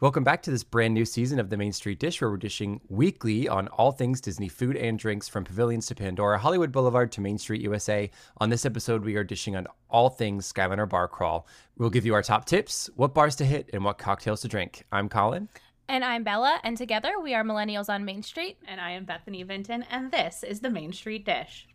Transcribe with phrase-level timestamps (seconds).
[0.00, 2.80] Welcome back to this brand new season of the Main Street Dish, where we're dishing
[2.88, 7.20] weekly on all things Disney food and drinks from pavilions to Pandora, Hollywood Boulevard to
[7.20, 8.08] Main Street USA.
[8.36, 11.48] On this episode, we are dishing on all things Skyliner Bar Crawl.
[11.78, 14.84] We'll give you our top tips, what bars to hit, and what cocktails to drink.
[14.92, 15.48] I'm Colin.
[15.88, 18.56] And I'm Bella, and together we are Millennials on Main Street.
[18.68, 21.66] And I am Bethany Vinton, and this is the Main Street Dish.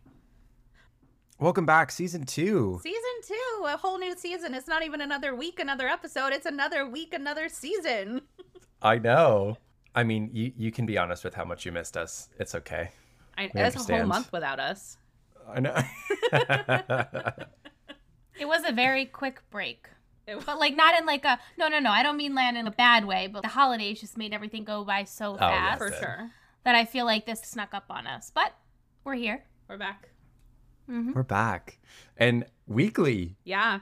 [1.38, 2.80] Welcome back, season two.
[2.82, 4.54] Season two, a whole new season.
[4.54, 6.32] It's not even another week, another episode.
[6.32, 8.22] It's another week, another season.
[8.82, 9.58] I know.
[9.94, 12.28] I mean, you, you can be honest with how much you missed us.
[12.38, 12.90] It's okay.
[13.36, 14.96] I, We it's a whole month without us.
[15.48, 15.76] I know.
[18.36, 19.88] It was a very quick break.
[20.26, 22.56] It was- But like not in like a no no no, I don't mean land
[22.56, 25.38] in a bad way, but the holidays just made everything go by so yeah,
[25.76, 26.30] fast For sure.
[26.64, 28.32] that I feel like this snuck up on us.
[28.34, 28.52] But
[29.04, 29.44] we're here.
[29.68, 30.08] We're back.
[30.88, 31.78] We're back.
[32.16, 33.36] And weekly.
[33.44, 33.80] Yeah.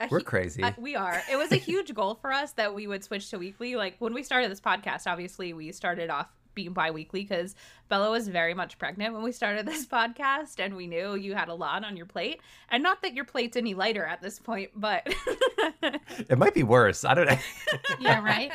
[0.00, 0.62] A We're hu- crazy.
[0.62, 1.20] uh, we are.
[1.30, 3.74] It was a huge goal for us that we would switch to weekly.
[3.74, 7.54] Like when we started this podcast, obviously we started off being bi-weekly because
[7.88, 11.48] Bella was very much pregnant when we started this podcast and we knew you had
[11.48, 12.40] a lot on your plate.
[12.70, 15.02] And not that your plate's any lighter at this point, but
[15.82, 17.04] It might be worse.
[17.04, 17.38] I don't know.
[18.00, 18.52] Yeah, right?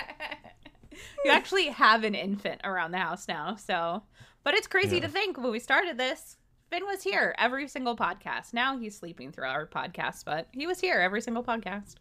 [1.25, 3.55] you actually have an infant around the house now.
[3.57, 4.03] So,
[4.45, 5.03] but it's crazy Yeah.
[5.03, 6.37] to think when we started this,
[6.73, 8.51] Finn was here every single podcast.
[8.51, 11.97] Now he's sleeping through our podcast, but he was here every single podcast.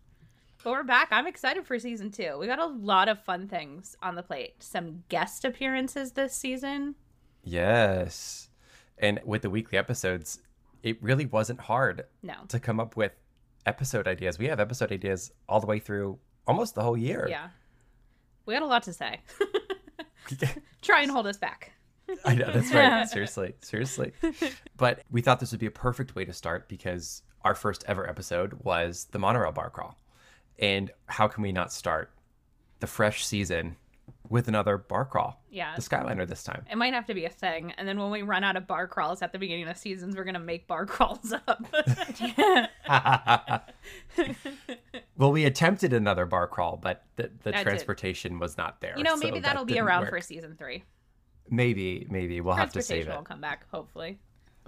[0.64, 1.08] But we're back.
[1.10, 2.38] I'm excited for season two.
[2.38, 4.54] We got a lot of fun things on the plate.
[4.62, 6.94] Some guest appearances this season.
[7.44, 8.48] yes.
[8.96, 10.38] And with the weekly episodes,
[10.82, 12.36] it really wasn't hard No.
[12.48, 13.12] to come up with
[13.66, 14.38] episode ideas.
[14.38, 17.26] We have episode ideas all the way through almost the whole year.
[17.28, 17.48] Yeah.
[18.46, 19.20] We got a lot to say.
[20.80, 21.72] Try and hold us back.
[22.24, 23.08] I know, that's right.
[23.08, 24.12] seriously, seriously.
[24.76, 28.08] But we thought this would be a perfect way to start because our first ever
[28.08, 29.98] episode was the monorail bar crawl.
[30.58, 32.10] And how can we not start
[32.80, 33.76] the fresh season
[34.28, 35.42] with another bar crawl?
[35.50, 35.74] Yeah.
[35.74, 36.64] The Skyliner this time.
[36.70, 37.72] It might have to be a thing.
[37.78, 40.24] And then when we run out of bar crawls at the beginning of seasons, we're
[40.24, 41.66] going to make bar crawls up.
[45.16, 48.94] well, we attempted another bar crawl, but the, the That transportation was not there.
[48.96, 50.10] you know, maybe that that'll be around work.
[50.10, 50.84] for season three.
[51.52, 53.16] Maybe, maybe we'll have to save Transportation it.
[53.16, 54.18] will come back, hopefully.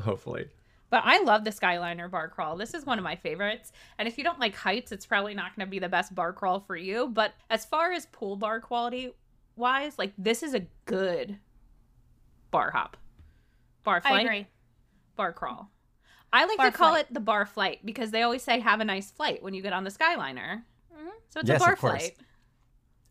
[0.03, 0.49] Hopefully.
[0.91, 2.56] But I love the Skyliner bar crawl.
[2.56, 3.72] This is one of my favorites.
[3.99, 6.34] And if you don't like heights, it's probably not going to be the best bar
[6.34, 7.09] crawl for you.
[7.09, 9.12] But as far as pool bar quality
[9.56, 11.39] wise, like this is a good
[12.50, 12.99] bar hop,
[13.83, 14.47] bar I flight, agree.
[15.16, 15.71] bar crawl.
[16.34, 17.06] I like Bar to call flight.
[17.09, 19.72] it the bar flight because they always say have a nice flight when you get
[19.72, 20.62] on the Skyliner.
[20.95, 21.09] Mhm.
[21.31, 21.93] So it's Yes, a bar of course.
[22.03, 22.16] flight.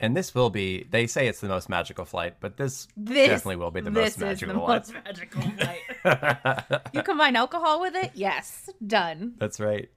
[0.04, 3.56] And this will be, they say it's the most magical flight, but this, This definitely
[3.56, 4.70] will be the most is the magical one.
[4.76, 6.84] most magical flight.
[6.94, 9.36] you combine alcohol with it, yes, done.
[9.38, 9.90] That's right.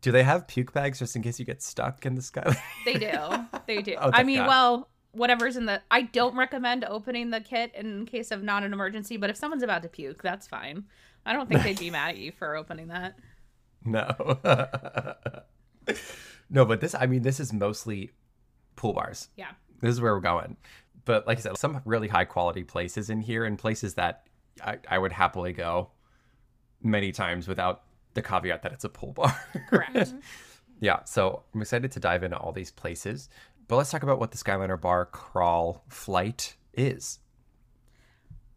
[0.00, 2.60] Do they have puke bags just in case you get stuck in the sky?
[2.84, 3.12] They do.
[3.68, 3.94] They do.
[3.96, 4.48] Oh, I mean, God.
[4.48, 5.80] well, whatever's in the.
[5.88, 9.62] I don't recommend opening the kit in case of not an emergency, but if someone's
[9.62, 10.86] about to puke, that's fine.
[11.24, 13.16] I don't think they'd be mad at you for opening that.
[13.84, 14.08] no.
[16.50, 18.10] no, but this, I mean, this is mostly
[18.76, 19.28] pool bars.
[19.36, 19.50] Yeah.
[19.80, 20.56] This is where we're going.
[21.04, 24.24] But like I said, some really high quality places in here and places that
[24.64, 25.90] I, I would happily go
[26.82, 27.82] many times without
[28.14, 29.34] the caveat that it's a pool bar.
[29.68, 30.14] Correct.
[30.80, 33.28] Yeah, so I'm excited to dive into all these places.
[33.68, 37.20] But let's talk about what the Skyliner Bar crawl flight is.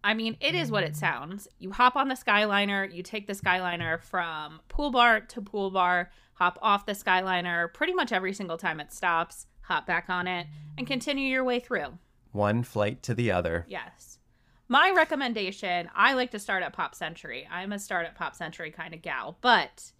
[0.04, 1.48] I mean, it is what it sounds.
[1.58, 6.12] You hop on the Skyliner, you take the Skyliner from pool bar to pool bar,
[6.34, 10.48] hop off the Skyliner pretty much every single time it stops, hop back on it,
[10.78, 11.98] and continue your way through.
[12.32, 13.66] One flight to the other.
[13.68, 14.20] Yes.
[14.68, 17.48] My recommendation, I like to start at Pop Century.
[17.52, 19.92] I'm a start at Pop Century kind of gal, but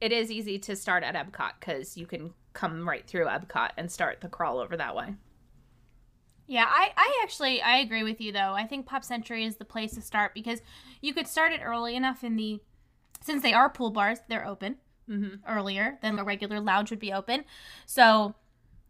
[0.00, 3.90] it is easy to start at Epcot because you can come right through Epcot and
[3.90, 5.14] start the crawl over that way.
[6.46, 8.54] Yeah, I, I actually I agree with you though.
[8.54, 10.60] I think Pop Century is the place to start because
[11.00, 12.60] you could start it early enough in the
[13.22, 14.76] since they are pool bars, they're open
[15.08, 15.36] Mm-hmm.
[15.48, 17.44] earlier than a regular lounge would be open.
[17.84, 18.36] So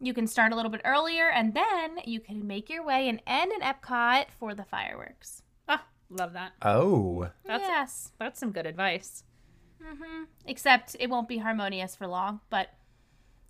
[0.00, 3.20] you can start a little bit earlier and then you can make your way and
[3.26, 5.42] end in Epcot for the fireworks.
[5.68, 6.52] Ah, love that.
[6.62, 8.12] Oh, That's yes.
[8.18, 9.24] That's some good advice.
[9.82, 12.70] hmm Except it won't be harmonious for long, but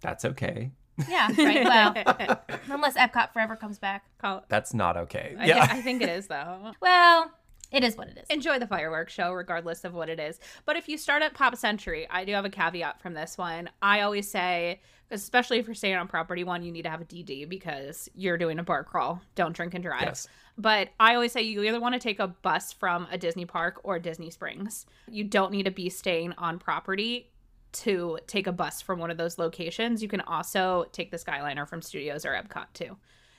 [0.01, 0.73] that's okay.
[1.09, 1.65] yeah, right.
[1.65, 4.05] Well, unless Epcot Forever comes back.
[4.49, 5.35] That's not okay.
[5.39, 5.67] I, yeah.
[5.67, 6.73] thi- I think it is though.
[6.81, 7.31] Well,
[7.71, 8.27] it is what it is.
[8.29, 10.41] Enjoy the fireworks show regardless of what it is.
[10.65, 13.71] But if you start at Pop Century, I do have a caveat from this one.
[13.81, 14.81] I always say,
[15.11, 18.39] especially if you're staying on property one, you need to have a DD because you're
[18.39, 19.21] doing a bar crawl.
[19.35, 20.03] Don't drink and drive.
[20.03, 20.29] Yes.
[20.59, 23.81] But I always say you either want to take a bus from a Disney park
[23.83, 24.87] or Disney Springs.
[25.09, 27.31] You don't need to be staying on property
[27.73, 31.69] to take a bus from one of those locations, you can also take the Skyliner
[31.69, 32.97] from Studios or Epcot too.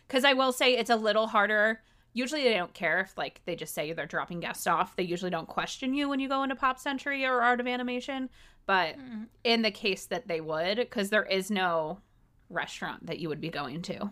[0.08, 1.82] Because I will say it's a little harder.
[2.14, 4.96] Usually they don't care if like they just say they're dropping guests off.
[4.96, 8.30] They usually don't question you when you go into Pop Century or Art of Animation.
[8.66, 9.28] But Mm.
[9.44, 12.00] in the case that they would, because there is no
[12.50, 14.12] restaurant that you would be going to,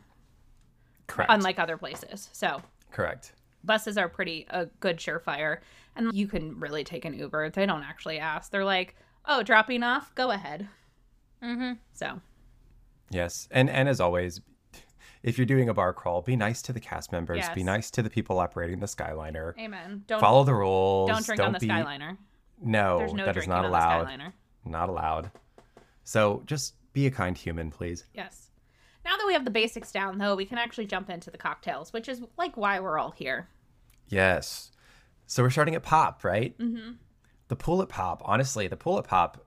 [1.08, 1.32] Correct.
[1.32, 2.30] unlike other places.
[2.32, 2.62] So
[2.92, 3.34] Correct.
[3.64, 5.60] buses are pretty a good surefire
[5.96, 8.96] and you can really take an uber they don't actually ask they're like
[9.26, 10.68] oh dropping off go ahead
[11.44, 11.74] Mm-hmm.
[11.94, 12.22] so
[13.12, 13.48] Yes.
[13.52, 14.40] And and as always,
[15.24, 17.46] if you're doing a bar crawl, be nice to the cast members.
[17.54, 19.58] Be nice to the people operating the Skyliner.
[19.60, 21.10] amen don't Follow the rules.
[21.10, 22.18] don't drink on the be, skyliner
[22.62, 24.08] No, no that is not on allowed.
[24.08, 24.34] skyliner
[24.66, 25.32] Not allowed.
[26.04, 28.06] So just be a kind human, please.
[28.14, 28.46] yes
[29.06, 31.92] now that we have the basics down though we can actually jump into the cocktails
[31.94, 33.48] which is like why we're all here
[34.10, 34.72] Yes.
[35.28, 36.58] So we're starting at Pop, right?
[36.58, 36.94] Mm-hmm.
[37.48, 38.22] The pool at Pop.
[38.26, 39.46] Honestly, the pool at Pop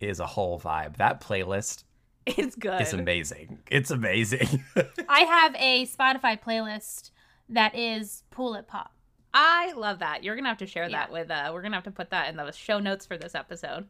[0.00, 0.96] is a whole vibe.
[0.96, 1.84] That playlist
[2.26, 3.58] it's good It's amazing.
[3.70, 4.64] It's amazing.
[5.08, 7.10] I have a Spotify playlist
[7.48, 8.92] that is Pool at Pop.
[9.34, 10.98] i love that you're gonna have to share Yeah.
[10.98, 13.34] that with uh we're gonna have to put that in the show notes for this
[13.34, 13.86] episode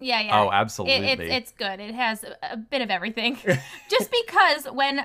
[0.00, 0.40] Yeah, yeah.
[0.40, 1.08] oh, It, absolutely.
[1.08, 1.80] it's it's good.
[1.80, 3.36] It has a, a bit of everything.
[3.90, 5.04] Just because when,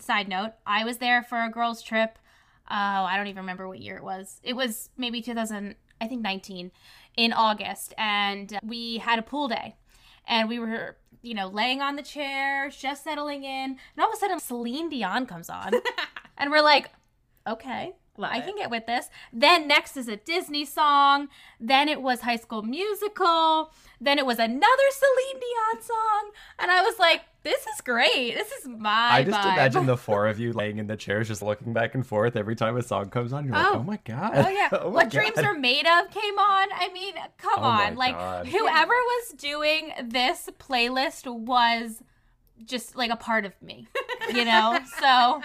[0.00, 2.18] side note, I was there for a girls' trip.
[2.70, 2.74] Oh,
[3.10, 4.40] I don't even remember what year it was.
[4.42, 6.72] It was maybe 2000, I think 19,
[7.16, 9.76] in August, and we had a pool day,
[10.28, 10.96] and we were.
[11.20, 14.88] You know, laying on the chairs, just settling in, and all of a sudden Celine
[14.88, 15.72] Dion comes on,
[16.38, 16.92] and we're like,
[17.44, 18.44] "Okay, Love I it.
[18.44, 19.08] can get with this.
[19.32, 21.28] Then next is a Disney song.
[21.58, 23.72] Then it was High School Musical.
[24.00, 28.34] Then it was another Celine Dion song, and I was like, "This is great.
[28.34, 29.52] This is my." I just vibe.
[29.54, 32.54] imagine the four of you laying in the chairs, just looking back and forth every
[32.56, 33.44] time a song comes on.
[33.46, 33.78] You're like, Oh.
[33.78, 34.32] oh my god.
[34.34, 36.68] Oh yeah, Oh what dreams are made of came on.
[36.72, 38.46] I mean, come Oh on, like God.
[38.46, 42.02] whoever was doing this playlist was
[42.64, 43.86] just like a part of me,
[44.34, 44.76] you know.
[45.00, 45.40] So,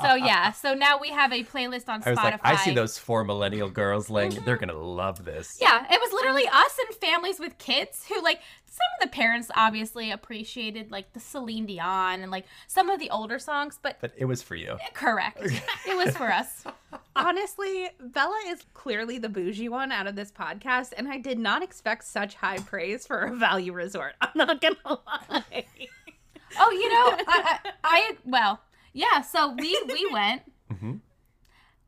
[0.00, 0.50] so yeah.
[0.52, 2.06] So now we have a playlist on Spotify.
[2.06, 4.32] I was like, I see those four millennial girls laying.
[4.32, 4.44] Mm-hmm.
[4.44, 5.58] They're gonna love this.
[5.60, 8.40] Yeah, it was literally us and families with kids who like
[8.76, 13.08] some of the parents obviously appreciated like the Celine Dion and like some of the
[13.10, 14.76] older songs, but But it was for you.
[14.94, 15.38] correct.
[15.42, 16.64] it was for us.
[17.16, 21.62] Honestly, Bella is clearly the bougie one out of this podcast, and I did not
[21.62, 24.14] expect such high praise for a value resort.
[24.20, 25.64] I'm not gonna lie.
[26.58, 28.60] Oh, you know, I, I, I well,
[28.92, 30.42] yeah, so we we went
[30.72, 31.00] Mhm.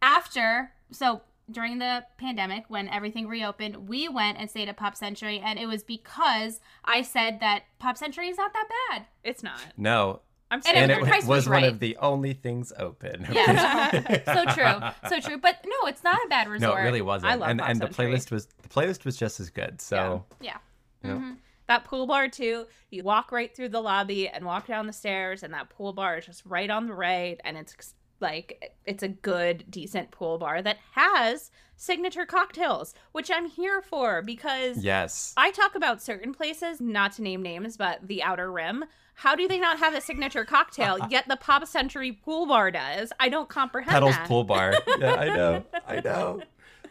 [0.03, 5.41] after so during the pandemic when everything reopened, we went and stayed at Pop Century
[5.45, 9.07] and it was because I said that Pop Century is not that bad.
[9.25, 9.61] It's not.
[9.77, 13.27] No, I'm And and the it price was, was one of the only things open.
[13.33, 14.25] Yeah.
[14.25, 15.11] so true.
[15.11, 15.39] So true.
[15.39, 16.61] But no, it's not a bad resort.
[16.63, 16.81] No, resort.
[16.81, 17.33] it really wasn't.
[17.33, 19.81] I love and Pop and the playlist was the playlist was just as good.
[19.81, 20.57] So Yeah.
[21.03, 21.33] you know, Mm-hmm.
[21.67, 22.65] That pool bar too.
[22.91, 26.17] You walk right through the lobby and walk down the stairs, and that pool bar
[26.17, 30.63] is just right on the right, and it's like it's a good, decent pool bar
[30.63, 35.33] that has signature cocktails, which I'm here for because yes.
[35.37, 38.85] I talk about certain places, not to name names, but the Outer Rim.
[39.15, 40.99] How do they not have a signature cocktail?
[41.11, 43.13] yet the Pop Century Pool Bar does.
[43.19, 44.29] I don't comprehend Petals that.
[44.29, 44.75] Pool Bar.
[44.99, 45.65] Yeah, I know.
[45.87, 46.43] I know.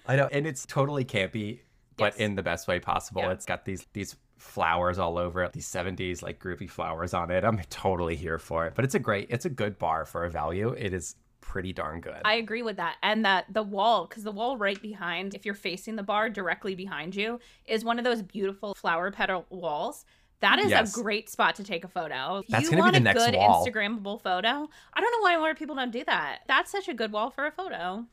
[0.05, 0.29] I know.
[0.31, 1.59] And it's totally campy,
[1.97, 2.21] but Yes.
[2.21, 3.21] in the best way possible.
[3.23, 3.31] Yeah.
[3.31, 7.43] It's got these these flowers all over it, these 70s like groovy flowers on it.
[7.43, 8.73] I'm totally here for it.
[8.75, 10.69] But it's a great, it's a good bar for a value.
[10.77, 12.21] It is pretty darn good.
[12.25, 12.97] I agree with that.
[13.01, 16.75] And that the wall, because the wall right behind, if you're facing the bar directly
[16.75, 20.05] behind you, is one of those beautiful flower petal walls.
[20.39, 20.95] That is Yes.
[20.95, 22.43] a great spot to take a photo.
[22.49, 23.65] That's you gonna be want the a next good wall.
[23.65, 24.69] Instagrammable photo.
[24.93, 26.39] I don't know why more people don't do that.
[26.47, 28.05] That's such a good wall for a photo.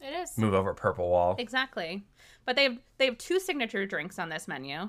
[0.00, 0.36] It is.
[0.36, 1.36] Move over purple wall.
[1.38, 2.02] Exactly.
[2.44, 4.88] But they have they have two signature drinks on this menu.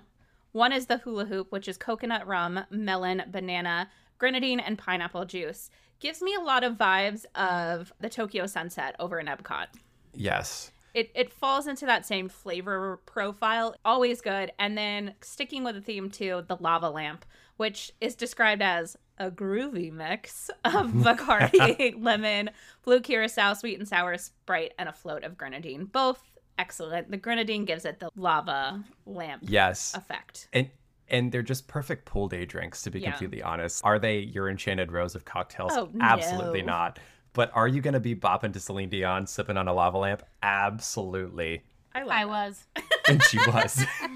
[0.53, 5.69] One is the hula hoop, which is coconut rum, melon, banana, grenadine, and pineapple juice.
[5.99, 9.67] Gives me a lot of vibes of the Tokyo sunset over in Epcot.
[10.13, 10.71] Yes.
[10.93, 13.75] It it falls into that same flavor profile.
[13.83, 14.51] Always good.
[14.59, 17.25] And then sticking with the theme too, the lava lamp,
[17.57, 22.51] which is described as a groovy mix of Bacardi, lemon,
[22.83, 25.85] blue curacao, sweet and sour Sprite, and a float of grenadine.
[25.85, 27.09] Both excellent.
[27.11, 29.93] The grenadine gives it the lava lamp Yes.
[29.95, 30.47] effect.
[30.53, 30.69] And
[31.09, 33.11] and they're just perfect pool day drinks, to be Yeah.
[33.11, 33.83] completely honest.
[33.83, 35.73] Are they your enchanted rose of cocktails?
[35.75, 36.67] Oh, Absolutely no.
[36.73, 36.99] not.
[37.33, 40.23] But are you going to be bopping to Celine Dion, sipping on a lava lamp?
[40.41, 41.63] Absolutely.
[41.95, 42.27] I love I that.
[42.29, 42.63] was.
[43.05, 43.85] And she was.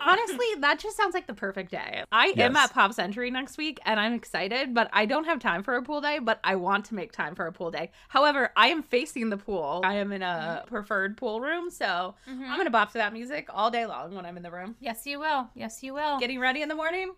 [0.00, 2.04] Honestly, that just sounds like the perfect day.
[2.10, 5.62] I am at Pop Century next week and I'm excited, but I don't have time
[5.62, 7.90] for a pool day, but I want to make time for a pool day.
[8.08, 9.82] However, I am facing the pool.
[9.84, 12.48] I am in a preferred pool room, so Mhm.
[12.48, 14.76] I'm going to bop to that music all day long when I'm in the room.
[14.80, 15.48] Yes, you will.
[15.54, 16.18] Yes, you will.
[16.18, 17.12] Getting ready in the morning,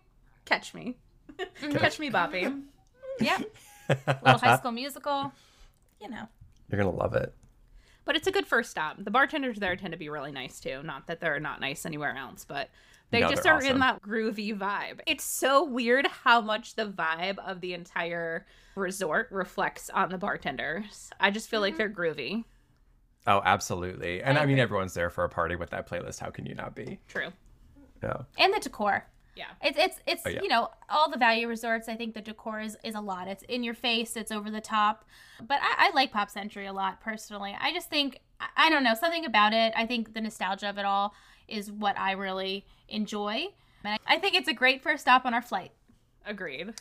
[0.45, 0.97] catch me.
[1.71, 2.63] catch me bopping.
[3.21, 3.43] yep.
[4.23, 5.31] Little High School Musical.
[6.01, 6.27] You know.
[6.69, 7.33] You're gonna love it.
[8.05, 8.97] But it's a good first stop.
[9.03, 10.83] The bartenders there tend to be really nice too.
[10.83, 12.69] Not that they're not nice anywhere else, but
[13.11, 14.99] they No, just they're are in that groovy vibe.
[15.05, 18.45] It's so weird how much the vibe of the entire
[18.75, 21.11] resort reflects on the bartenders.
[21.19, 21.77] I just feel like mm-hmm.
[21.77, 22.43] they're groovy.
[23.25, 24.21] Oh, absolutely.
[24.21, 26.19] And I I, mean, everyone's there for a party with that playlist.
[26.19, 26.99] How can you not be?
[27.07, 27.29] True.
[28.01, 28.23] Yeah.
[28.37, 29.05] And the decor.
[29.35, 29.45] Yeah.
[29.63, 30.41] It's it's it's Oh, yeah.
[30.41, 31.89] you know all the value resorts.
[31.89, 33.27] I think the decor is, is a lot.
[33.27, 34.15] It's in your face.
[34.15, 35.05] It's over the top.
[35.45, 37.55] But I, I like Pop Century a lot personally.
[37.59, 39.73] I just think I, I don't know something about it.
[39.75, 41.13] I think the nostalgia of it all
[41.47, 43.47] is what I really enjoy.
[43.83, 45.71] And I, I think it's a great first stop on our flight.
[46.25, 46.73] Agreed.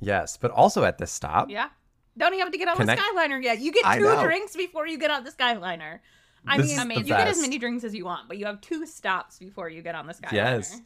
[0.00, 1.50] Yes, but also at this stop.
[1.50, 1.68] Yeah.
[2.16, 3.60] Don't even have to get on Can the I- Skyliner yet.
[3.60, 6.00] You get two drinks before you get on the Skyliner.
[6.46, 8.46] I This mean, is the you get as many drinks as you want, but you
[8.46, 10.32] have two stops before you get on the Skyliner.
[10.32, 10.80] Yes.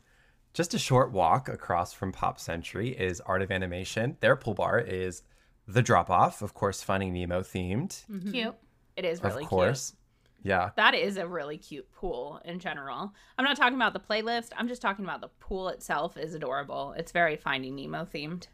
[0.54, 4.18] Just a short walk across from Pop Century is Art of Animation.
[4.20, 5.22] Their pool bar is
[5.66, 8.04] The Drop Off, of course, Finding Nemo themed.
[8.10, 8.30] Mm-hmm.
[8.30, 8.54] Cute.
[8.94, 9.44] It is really cute.
[9.44, 9.94] of course.
[10.42, 10.70] Yeah.
[10.76, 13.14] That is a really cute pool in general.
[13.38, 14.50] I'm not talking about the playlist.
[14.54, 16.94] I'm just talking about the pool itself is adorable.
[16.98, 18.48] It's very Finding Nemo themed.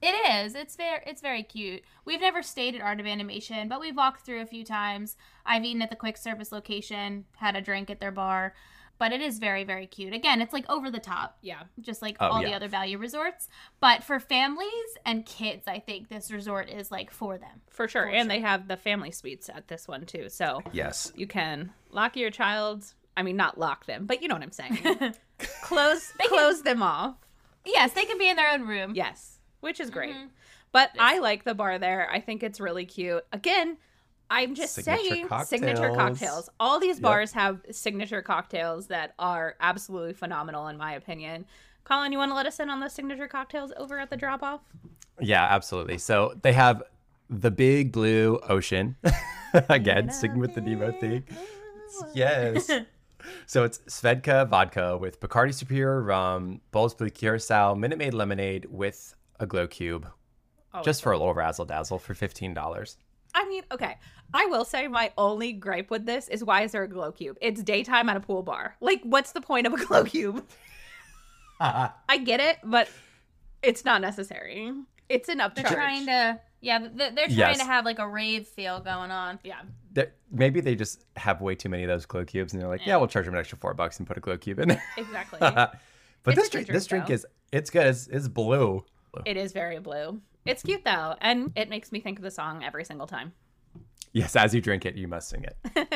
[0.00, 0.14] It
[0.46, 0.54] is.
[0.54, 1.82] It's very it's very cute.
[2.04, 5.16] We've never stayed at Art of Animation, but we've walked through a few times.
[5.44, 8.54] I've eaten at the quick service location, had a drink at their bar,
[8.98, 10.12] but it is very very cute.
[10.12, 11.62] Again, it's like over the top, Yeah.
[11.80, 13.48] just like Oh, all the other value resorts.
[13.80, 14.70] But for families
[15.06, 17.62] and kids, I think this resort is like for them.
[17.70, 18.02] For sure.
[18.02, 18.36] For and sure.
[18.36, 20.28] they have the family suites at this one too.
[20.28, 21.12] So Yes.
[21.16, 22.84] you can lock your child.
[23.16, 24.76] I mean, not lock them, but you know what I'm saying.
[25.62, 27.16] close can- close them off.
[27.64, 28.92] Yes, they can be in their own room.
[28.94, 30.14] Yes, which is great.
[30.14, 30.28] Mhm.
[30.70, 32.08] But I like the bar there.
[32.10, 33.24] I think it's really cute.
[33.32, 33.78] Again,
[34.30, 35.96] I'm just Signature saying signature cocktails.
[35.96, 36.50] cocktails.
[36.60, 37.02] All these Yep.
[37.02, 41.46] bars have signature cocktails that are absolutely phenomenal in my opinion.
[41.84, 44.42] Colin, you want to let us in on the signature cocktails over at the drop
[44.42, 44.60] off?
[45.18, 45.96] Yeah, absolutely.
[45.98, 46.82] So they have
[47.30, 48.96] the big blue ocean.
[49.70, 51.24] Again, sticking with the Nemo thing.
[52.14, 52.70] Yes.
[53.46, 59.14] so it's Svedka vodka with Bacardi Superior rum, Bols Blue Curacao, Minute Maid lemonade with
[59.40, 60.06] a glow cube,
[60.74, 62.98] Oh, just for a little razzle dazzle for fifteen dollars.
[63.38, 63.96] I mean, okay.
[64.34, 67.38] I will say my only gripe with this is why is there a glow cube?
[67.40, 68.74] It's daytime at a pool bar.
[68.80, 70.44] Like, what's the point of a glow cube?
[71.60, 72.88] I get it, but
[73.62, 74.72] it's not necessary.
[75.08, 77.58] It's an They're trying to yeah, they're trying Yes.
[77.58, 79.38] to have like a rave feel going on.
[79.44, 79.60] yeah.
[79.92, 82.84] There- Maybe they just have way too many of those glow cubes, and they're like,
[82.84, 84.82] "Yeah, we'll charge them an extra four bucks and put a glow cube in there."
[84.98, 85.38] Exactly.
[85.40, 85.72] but
[86.26, 87.14] It's this drink, drink, this drink though.
[87.14, 87.86] is it's good.
[87.86, 88.84] It's, it's blue.
[89.24, 90.20] It is very blue.
[90.48, 93.32] It's cute though, and it makes me think of the song every single time.
[94.12, 95.56] Yes, as you drink it, you must sing it.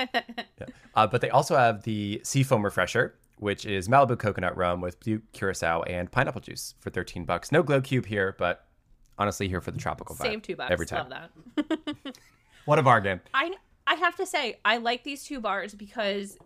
[0.60, 0.66] Yeah.
[0.94, 5.20] Uh, but they also have the Seafoam Refresher, which is Malibu coconut rum with blue
[5.32, 7.50] curacao and pineapple juice for 13 bucks.
[7.50, 8.66] No glow cube here, but
[9.18, 10.22] honestly, here for the tropical vibe.
[10.22, 10.70] Save two bucks.
[10.70, 11.08] every time.
[11.08, 12.14] Love that.
[12.66, 13.20] What a bargain.
[13.34, 13.54] I
[13.86, 16.36] I have to say I like these two bars because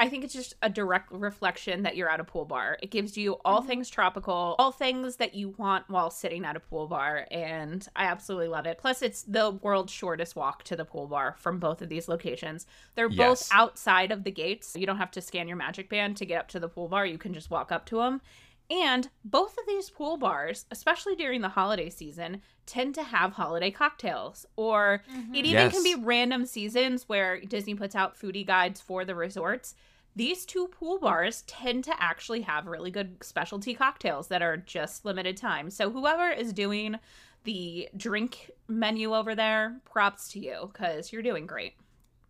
[0.00, 2.78] I think it's just a direct reflection that you're at a pool bar.
[2.82, 3.68] It gives you all mm-hmm.
[3.68, 8.06] things tropical, all things that you want while sitting at a pool bar, and I
[8.06, 8.78] absolutely love it.
[8.78, 12.66] Plus, it's the world's shortest walk to the pool bar from both of these locations.
[12.94, 14.74] They're both outside of the gates.
[14.74, 17.04] You don't have to scan your magic band to get up to the pool bar.
[17.04, 18.22] You can just walk up to them.
[18.70, 23.72] And both of these pool bars, especially during the holiday season, tend to have holiday
[23.72, 24.46] cocktails.
[24.54, 25.34] Or it mm-hmm.
[25.34, 25.72] even Yes.
[25.72, 29.74] can be random seasons where Disney puts out foodie guides for the resorts.
[30.16, 35.04] These two pool bars tend to actually have really good specialty cocktails that are just
[35.04, 35.70] limited time.
[35.70, 36.96] So whoever is doing
[37.44, 41.74] the drink menu over there, props to you because you're doing great.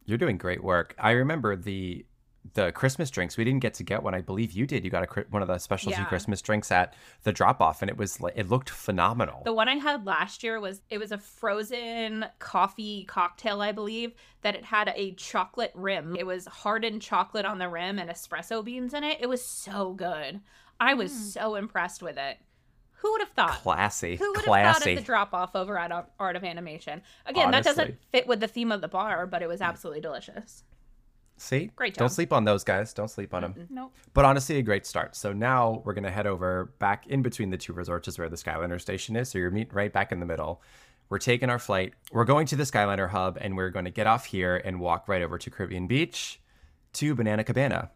[0.04, 0.94] You're doing great work.
[0.98, 2.04] I remember the
[2.54, 3.36] the Christmas drinks.
[3.36, 4.14] We didn't get to get one.
[4.14, 4.84] I believe you did.
[4.84, 6.06] You got a one of the specialty Yeah.
[6.06, 9.42] Christmas drinks at the drop off, and it was like it looked phenomenal.
[9.44, 14.14] The one I had last year was it was a frozen coffee cocktail, I believe,
[14.42, 16.16] that it had a chocolate rim.
[16.16, 19.18] It was hardened chocolate on the rim and espresso beans in it.
[19.20, 20.40] It was so good.
[20.78, 21.18] I was hmm.
[21.18, 22.38] so impressed with it.
[23.00, 23.62] Who would have thought?
[23.62, 27.00] classy, Who would have thought at the drop off over at Art of Animation?
[27.24, 30.64] Again, that doesn't fit with the theme of the bar, but it was absolutely delicious.
[31.40, 32.92] See, Great Don't sleep on those guys.
[32.92, 33.66] Don't sleep on them.
[33.70, 33.94] Nope.
[34.12, 35.16] But honestly, a great start.
[35.16, 38.28] So now we're going to head over back in between the two resorts is where
[38.28, 39.30] the Skyliner station is.
[39.30, 40.60] So you're meeting right back in the middle
[41.08, 41.94] We're taking our flight.
[42.12, 45.08] We're going to the Skyliner hub and we're going to get off here and walk
[45.08, 46.40] right over to Caribbean Beach
[46.94, 47.90] to Banana Cabana.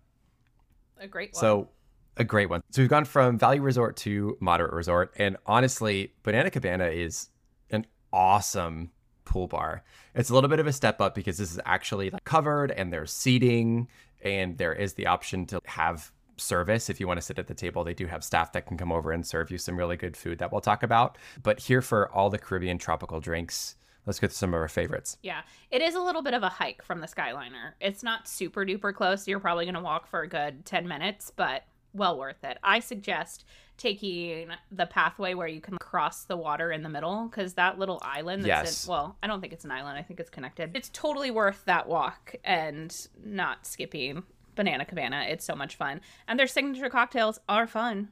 [0.98, 1.40] A great one.
[1.40, 1.68] So,
[2.16, 2.62] a great one.
[2.70, 5.12] So, we've gone from value resort to moderate resort.
[5.16, 7.28] And honestly, Banana Cabana is
[7.70, 8.90] an awesome
[9.35, 9.83] pool bar.
[10.14, 12.93] It's a little bit of a step up because this is actually like covered and
[12.93, 13.88] there's seating
[14.23, 17.55] and there is the option to have service if you want to sit at the
[17.55, 20.17] table they do have staff that can come over and serve you some really good
[20.17, 24.31] food that we'll talk about but here for all the caribbean tropical drinks let's get
[24.31, 27.00] to some of our favorites Yeah, it is a little bit of a hike from
[27.00, 27.73] the Skyliner.
[27.81, 29.29] It's not super duper close.
[29.29, 31.62] You're probably going to walk for a good 10 minutes, but
[31.94, 32.58] well worth it.
[32.62, 33.44] I suggest
[33.76, 37.98] taking the pathway where you can cross the water in the middle because that little
[38.02, 38.86] island that's Yes.
[38.86, 39.98] in, well, I don't think it's an island.
[39.98, 40.70] I think it's connected.
[40.74, 44.22] It's totally worth that walk and not skipping
[44.54, 45.26] Banana Cabana.
[45.28, 46.00] It's so much fun.
[46.28, 48.10] And their signature cocktails are fun.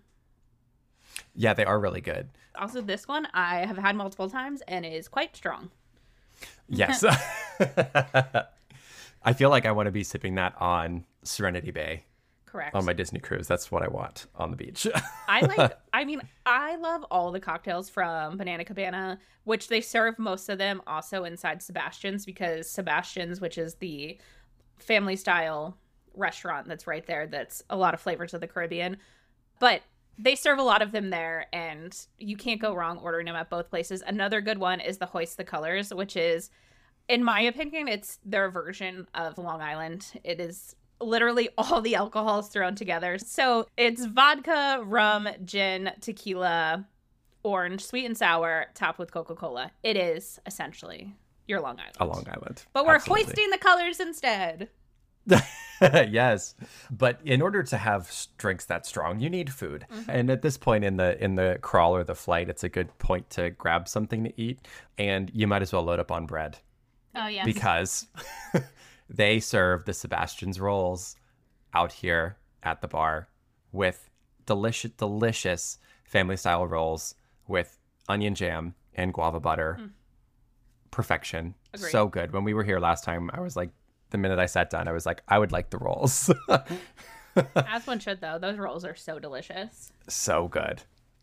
[1.35, 5.07] yeah they are really good Also, this one I have had multiple times and is
[5.09, 5.71] quite strong.
[6.69, 7.05] yes
[9.25, 12.05] i feel like i want to be sipping that on serenity bay
[12.53, 12.75] Correct.
[12.75, 14.87] on my disney cruise that's what i want on the beach
[15.29, 20.19] I like I mean, I love all the cocktails from Banana Cabana, which they serve
[20.19, 24.19] most of them also inside Sebastian's because Sebastian's, which is the
[24.79, 25.77] family style
[26.15, 28.97] restaurant that's right there, that's a lot of flavors of the Caribbean.
[29.59, 29.83] But
[30.19, 33.49] they serve a lot of them there and you can't go wrong ordering them at
[33.49, 34.03] both places.
[34.07, 36.51] Another good one is the Hoist the Colors, which is
[37.09, 40.07] in my opinion, it's their version of Long Island.
[40.25, 43.19] It is literally all the alcohols thrown together.
[43.19, 46.87] So it's vodka, rum, gin, tequila,
[47.43, 49.73] orange, sweet and sour, topped with Coca Cola.
[49.83, 51.15] It is essentially
[51.47, 51.97] your Long Island.
[51.99, 53.25] a long island But we're Absolutely.
[53.25, 54.69] hoisting the colors instead.
[55.81, 56.57] yes
[56.91, 60.11] but in order to have drinks that strong you need food mm-hmm.
[60.11, 62.97] and at this point in the in the crawl or the flight it's a good
[62.99, 64.59] point to grab something to eat
[64.99, 66.59] and you might as well load up on bread
[67.15, 67.45] Oh yes.
[67.45, 68.07] because
[69.13, 71.17] they serve the sebastian's rolls
[71.75, 73.29] out here at the bar
[73.73, 74.09] with
[74.47, 77.15] delicious delicious family style rolls
[77.47, 77.79] with
[78.09, 79.87] onion jam and guava butter hmm.
[80.91, 81.91] perfection Agreed.
[81.91, 83.71] so good when we were here last time i was like
[84.11, 86.31] the minute i sat down i was like i would like the rolls
[87.57, 88.39] As one should, though.
[88.39, 89.91] Those rolls are so delicious.
[90.07, 90.83] so good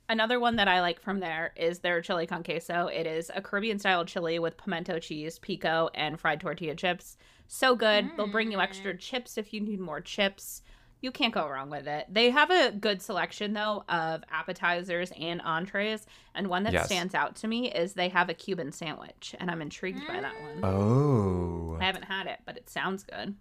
[0.09, 2.87] Another one that I like from there is their chili con queso.
[2.87, 7.15] It is a Caribbean style chili with pimento cheese, pico, and fried tortilla chips.
[7.51, 8.11] So good.
[8.15, 10.61] They'll bring you extra chips if you need more chips.
[11.01, 12.05] You can't go wrong with it.
[12.09, 16.85] They have a good selection though of appetizers and entrees, and one that Yes.
[16.85, 20.39] stands out to me is they have a Cuban sandwich, and I'm intrigued by that
[20.41, 20.59] one.
[20.63, 23.35] oh I haven't had it, but it sounds good.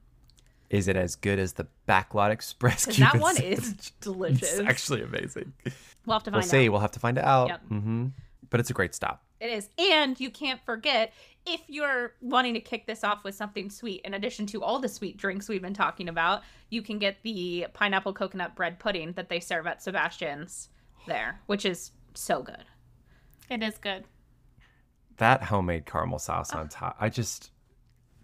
[0.71, 4.59] is it as good as the backlot express 'Cause Cuban that one is delicious.
[4.59, 5.53] it's actually amazing
[6.07, 6.73] we'll have to find we'll find see out.
[6.73, 7.61] we'll have to find out Yep.
[7.69, 8.07] hmm
[8.51, 9.69] but it's a great stop It is.
[9.79, 11.13] And you can't forget
[11.49, 14.89] if you're wanting to kick this off with something sweet, in addition to all the
[14.89, 19.29] sweet drinks we've been talking about, you can get the pineapple coconut bread pudding that
[19.29, 20.69] they serve at Sebastian's
[21.07, 22.65] there, which is so good.
[23.51, 24.05] it is good.
[25.17, 27.51] that homemade caramel sauce on top i just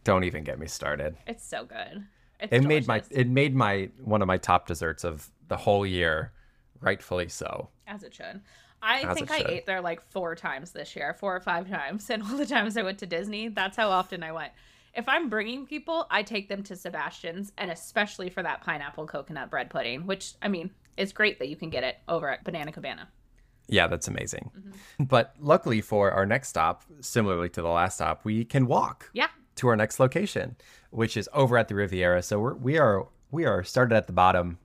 [0.04, 2.04] don't even get me started It's so good.
[2.40, 5.86] It's it made my it made my one of my top desserts of the whole
[5.86, 6.32] year
[6.80, 8.40] rightfully so as it should.
[8.84, 9.50] I think I should.
[9.50, 12.76] ate there like four times this year, four or five times, and all the times
[12.76, 14.52] I went to Disney, that's how often I went.
[14.96, 19.50] If I'm bringing people, I take them to Sebastian's, and especially for that pineapple coconut
[19.50, 22.70] bread pudding, which I mean, it's great that you can get it over at Banana
[22.70, 23.08] Cabana.
[23.68, 25.04] yeah that's amazing Mm-hmm.
[25.14, 29.28] but luckily for our next stop similarly to the last stop we can walk Yeah,
[29.56, 30.54] to our next location,
[30.90, 32.22] which is over at the Riviera.
[32.22, 34.58] So we're, we are we are started at the bottom.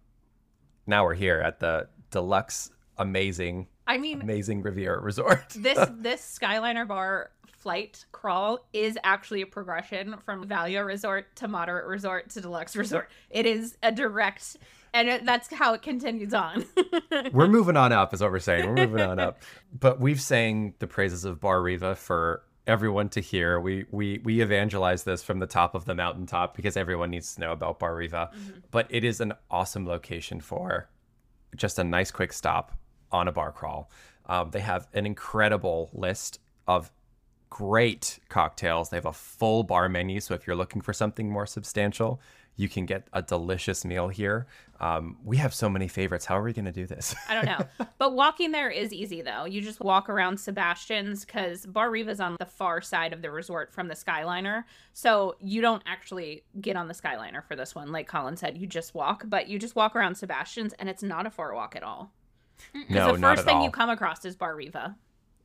[0.86, 5.49] Now we're here at the deluxe, amazing, I mean, amazing Riviera Resort.
[5.56, 11.88] this this Skyliner bar flight crawl is actually a progression from value resort to moderate
[11.88, 13.10] resort to deluxe resort.
[13.32, 14.58] It is a direct,
[14.93, 16.65] and it, that's how it continues on.
[17.34, 18.67] we're moving on up, is what we're saying.
[18.67, 19.41] We're moving on up.
[19.78, 23.60] But we've sang the praises of Bar Riva for everyone to hear.
[23.60, 27.41] We we we evangelize this from the top of the mountaintop because everyone needs to
[27.41, 28.30] know about Bar Riva.
[28.32, 28.60] Mm-hmm.
[28.69, 30.89] But it is an awesome location for
[31.56, 32.78] just a nice quick stop
[33.11, 33.89] on a bar crawl.
[34.25, 36.91] Um, they have an incredible list of
[37.49, 38.89] great cocktails.
[38.89, 42.21] They have a full bar menu, so if you're looking for something more substantial,
[42.59, 44.45] you can get a delicious meal here.
[44.81, 46.25] Um, we have so many favorites.
[46.25, 47.15] How are we going to do this?
[47.29, 47.87] I don't know.
[47.97, 49.45] But walking there is easy though.
[49.45, 53.73] You just walk around Sebastian's because Bar Riva's on the far side of the resort
[53.73, 54.65] from the Skyliner.
[54.93, 57.93] So you don't actually get on the Skyliner for this one.
[57.93, 61.25] Like Colin said, you just walk, but you just walk around Sebastian's and it's not
[61.25, 62.11] a far walk at all.
[62.89, 63.63] No, the not first at thing all.
[63.63, 64.95] you come across is Bar Riva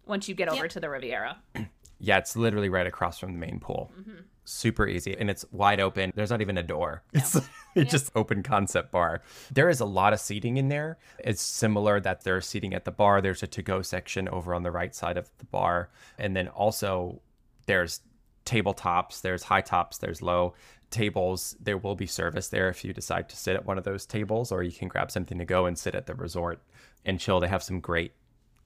[0.06, 0.70] once you get over Yep.
[0.72, 1.38] to the Riviera.
[2.00, 3.90] Yeah, it's literally right across from the main pool.
[3.98, 4.16] Mm-hmm.
[4.44, 5.16] Super easy.
[5.16, 6.12] And it's wide open.
[6.14, 7.02] There's not even a door.
[7.14, 7.40] It's,
[7.74, 9.22] it's just open concept bar.
[9.52, 10.98] There is a lot of seating in there.
[11.20, 13.22] It's similar that there's seating at the bar.
[13.22, 15.88] There's a to go section over on the right side of the bar.
[16.18, 17.22] And then also
[17.66, 18.00] there's
[18.44, 20.54] tabletops, there's high tops, there's low
[20.90, 21.56] tables.
[21.60, 24.52] There will be service there if you decide to sit at one of those tables,
[24.52, 26.60] or you can grab something to go and sit at the resort
[27.04, 27.40] and chill.
[27.40, 28.12] They have some great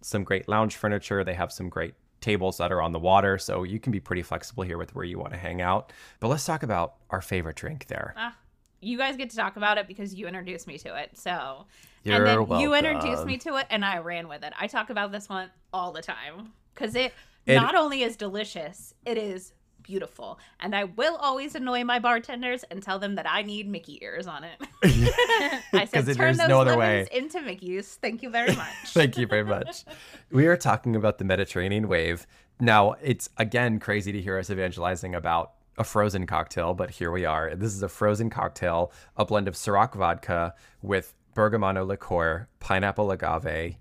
[0.01, 1.24] some great lounge furniture.
[1.24, 4.22] They have some great tables that are on the water, so you can be pretty
[4.22, 5.92] flexible here with where you want to hang out.
[6.20, 8.14] But let's talk about our favorite drink there.
[8.16, 8.37] Ah,
[8.81, 11.11] you guys get to talk about it because you introduced me to it.
[11.16, 11.66] So,
[12.05, 14.53] You're and then you introduced me to it, and I ran with it.
[14.59, 17.12] I talk about this one all the time because it,
[17.46, 19.53] It- not only is delicious, it is
[19.88, 20.38] beautiful.
[20.61, 24.27] And I will always annoy my bartenders and tell them that I need Mickey ears
[24.27, 24.61] on it.
[25.72, 27.96] I said, turn those no other lemons way." into Mickey's.
[28.01, 28.74] Thank you very much.
[28.87, 29.85] Thank you very much.
[30.31, 32.27] we are talking about the Mediterranean wave.
[32.61, 37.24] Now, it's again crazy to hear us evangelizing about a frozen cocktail, but here we
[37.24, 37.55] are.
[37.55, 43.77] This is a frozen cocktail, a blend of Ciroc vodka with bergamot liqueur, pineapple agave,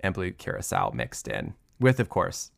[0.00, 2.50] and blue curacao mixed in, with, of course,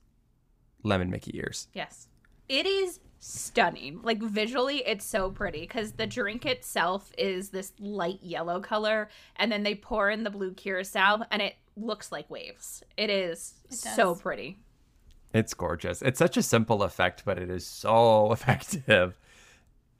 [0.82, 1.68] lemon Mickey ears.
[1.74, 2.08] Yes.
[2.50, 4.00] It is stunning.
[4.02, 9.52] Like visually, it's so pretty because the drink itself is this light yellow color, and
[9.52, 12.82] then they pour in the blue curacao, and it looks like waves.
[12.96, 14.58] It is so pretty.
[15.32, 16.02] It's gorgeous.
[16.02, 19.16] It's such a simple effect, but it is so effective.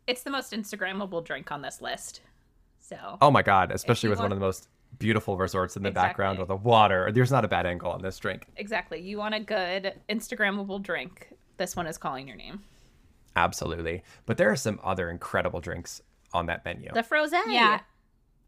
[0.08, 2.20] It's the most Instagrammable drink on this list.
[2.80, 4.66] So Oh my god, especially you with one of the most
[4.98, 6.54] beautiful resorts in the background Exactly.
[6.56, 7.12] with the water.
[7.12, 8.46] There's not a bad angle on this drink.
[8.56, 11.28] exactly, you want a good Instagrammable drink.
[11.61, 12.62] This one is calling your name.
[13.37, 14.03] Absolutely.
[14.25, 16.01] But there are some other incredible drinks
[16.33, 16.90] on that menu.
[16.94, 17.38] The Frosé.
[17.49, 17.81] Yeah.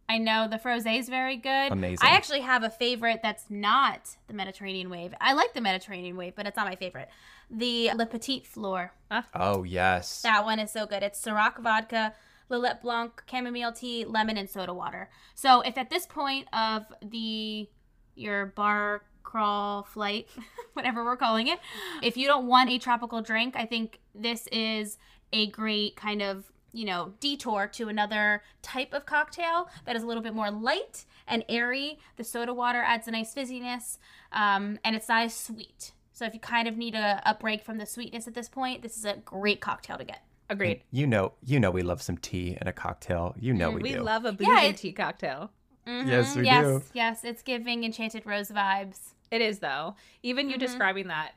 [0.09, 1.73] I know the frosé is very good.
[1.73, 2.07] Amazing.
[2.07, 5.15] I actually have a favorite that's not the Mediterranean wave.
[5.21, 7.09] I like the Mediterranean wave, but it's not my favorite.
[7.51, 8.93] The Le Petit Fleur.
[9.11, 9.27] Ah.
[9.35, 10.23] oh, yes.
[10.23, 11.03] That one is so good.
[11.03, 12.15] It's Ciroc vodka,
[12.51, 15.09] Lillet Blanc, chamomile tea, lemon, and soda water.
[15.35, 17.69] So if at this point of the
[18.15, 20.29] your bar crawl flight,
[20.73, 21.59] whatever we're calling it,
[22.03, 24.99] if you don't want a tropical drink, I think this is
[25.33, 30.07] a great kind of you know detour to another type of cocktail that is a
[30.07, 31.99] little bit more light and airy.
[32.17, 33.99] The soda water adds a nice fizziness,
[34.33, 35.93] um, and it's not as sweet.
[36.13, 38.83] So if you kind of need a, a break from the sweetness at this point,
[38.83, 40.23] this is a great cocktail to get.
[40.51, 40.83] Agreed.
[40.91, 43.35] You know, you know we love some tea and a cocktail.
[43.39, 44.03] You know we, We do.
[44.03, 45.51] love a bougie Yeah, tea cocktail.
[45.87, 46.83] Yes, we yes, do.
[46.93, 49.15] Yes, it's giving Enchanted Rose vibes.
[49.31, 49.97] It is though.
[50.23, 50.61] Even you Mhm.
[50.61, 51.33] describing that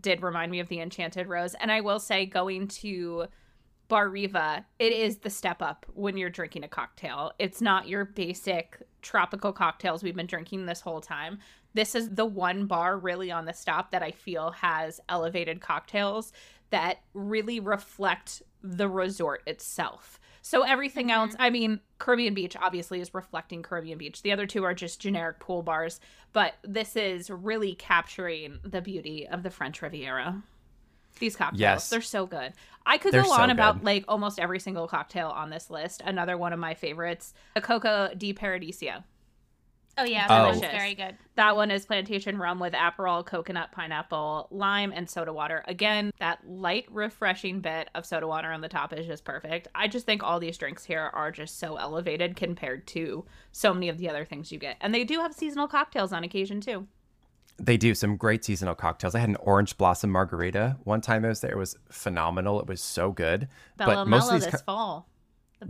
[0.00, 1.54] did remind me of the Enchanted Rose.
[1.54, 3.26] And I will say, going to
[3.88, 7.32] Bar Riva, it is the step up when you're drinking a cocktail.
[7.38, 11.38] It's not your basic tropical cocktails we've been drinking this whole time.
[11.74, 16.32] This is the one bar really on the stop that I feel has elevated cocktails
[16.70, 20.18] that really reflect the resort itself.
[20.46, 21.42] So everything else, mm-hmm.
[21.42, 24.22] I mean, Caribbean Beach obviously is reflecting Caribbean Beach.
[24.22, 25.98] The other two are just generic pool bars,
[26.32, 30.40] but this is really capturing the beauty of the French Riviera.
[31.18, 31.90] These cocktails, Yes.
[31.90, 32.52] they're so good.
[32.86, 33.86] I could They're go so on about good.
[33.86, 36.00] like almost every single cocktail on this list.
[36.04, 39.02] Another one of my favorites, the Coco di Paradiso.
[39.98, 40.34] Oh yeah, Oh.
[40.34, 40.78] that one's Delicious.
[40.78, 41.16] very good.
[41.36, 45.64] That one is plantation rum with Aperol, coconut, pineapple, lime, and soda water.
[45.66, 49.68] Again, that light, refreshing bit of soda water on the top is just perfect.
[49.74, 53.88] I just think all these drinks here are just so elevated compared to so many
[53.88, 54.76] of the other things you get.
[54.80, 56.86] And they do have seasonal cocktails on occasion too.
[57.58, 59.14] They do some great seasonal cocktails.
[59.14, 61.52] I had an orange blossom margarita one time I was there.
[61.52, 62.60] It was phenomenal.
[62.60, 63.48] It was so good.
[63.78, 65.08] Bella but most of these this co- fall.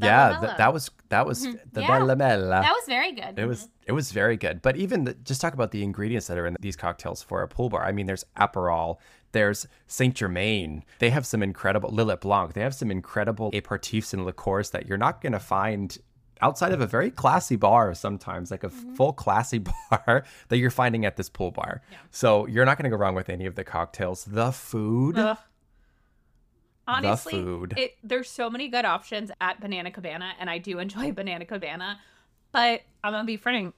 [0.01, 1.57] Yeah, th- that was that was Mm-hmm.
[1.73, 1.87] the Yeah.
[1.99, 2.61] Bella Mella.
[2.63, 3.39] That was very good.
[3.39, 4.61] It was it was very good.
[4.63, 7.49] But even the, just talk about the ingredients that are in these cocktails for a
[7.49, 7.85] pool bar.
[7.85, 8.97] I mean, there's Aperol,
[9.33, 10.85] there's Saint Germain.
[10.99, 12.53] They have some incredible Lillet Blanc.
[12.55, 15.97] They have some incredible aperitifs and liqueurs that you're not going to find
[16.43, 19.59] outside of a very classy bar sometimes, like a f- full classy
[19.91, 21.81] bar that you're finding at this pool bar.
[22.11, 24.25] So you're not going to go wrong with any of the cocktails.
[24.25, 25.17] The food.
[25.17, 25.39] Ugh.
[26.89, 27.75] Honestly, food.
[27.77, 31.99] It, there's so many good options at Banana Cabana, and I do enjoy Banana Cabana.
[32.53, 33.75] But I'm gonna be frank,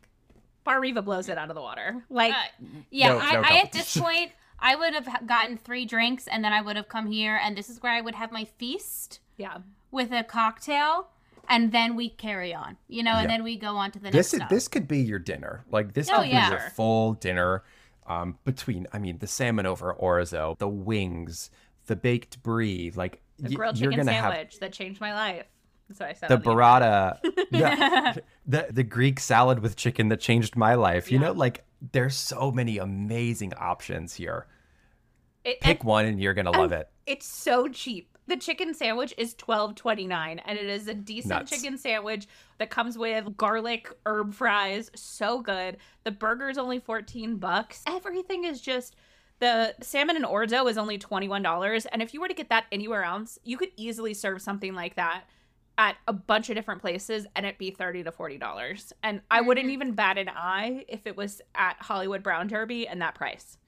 [0.64, 2.05] Bar Riva blows it out of the water.
[2.11, 5.85] Like, Uh, yeah, No- I, no I at this point I would have gotten three
[5.87, 8.31] drinks and then I would have come here and this is where I would have
[8.33, 9.59] my feast yeah,
[9.90, 11.09] with a cocktail
[11.49, 13.37] and then we carry on, you know, and Yeah.
[13.37, 14.49] then we go on to the this next is, stop.
[14.51, 15.64] this could be your dinner.
[15.71, 16.51] Like this Oh, could yeah.
[16.51, 17.62] be your full dinner.
[18.07, 21.51] Um, between I mean the salmon over orzo, the wings,
[21.88, 25.12] the baked brie, like the y- grilled you're chicken gonna have sandwich that changed my
[25.12, 25.46] life.
[25.88, 26.29] That's what I said.
[26.31, 27.18] the the burrata,
[27.51, 28.14] yeah,
[28.46, 31.11] the the Greek salad with chicken that changed my life.
[31.11, 31.27] You Yeah.
[31.29, 34.46] know, like there's so many amazing options here.
[35.44, 36.88] It, Pick and one and you're gonna love it.
[37.07, 38.16] it's so cheap.
[38.27, 41.51] The chicken sandwich is twelve twenty nine, and it is a decent Nuts.
[41.51, 42.27] chicken sandwich
[42.59, 44.90] that comes with garlic herb fries.
[44.94, 45.79] So good.
[46.05, 47.83] The burger is only fourteen bucks.
[47.87, 48.94] Everything is just.
[49.40, 52.48] The salmon and orzo is only twenty one dollars, and if you were to get
[52.48, 55.24] that anywhere else, you could easily serve something like that
[55.77, 58.92] at a bunch of different places, and it'd be thirty to forty dollars.
[59.03, 59.72] And I wouldn't Mhm.
[59.72, 63.59] even bat an eye if it was at Hollywood Brown Derby and that price.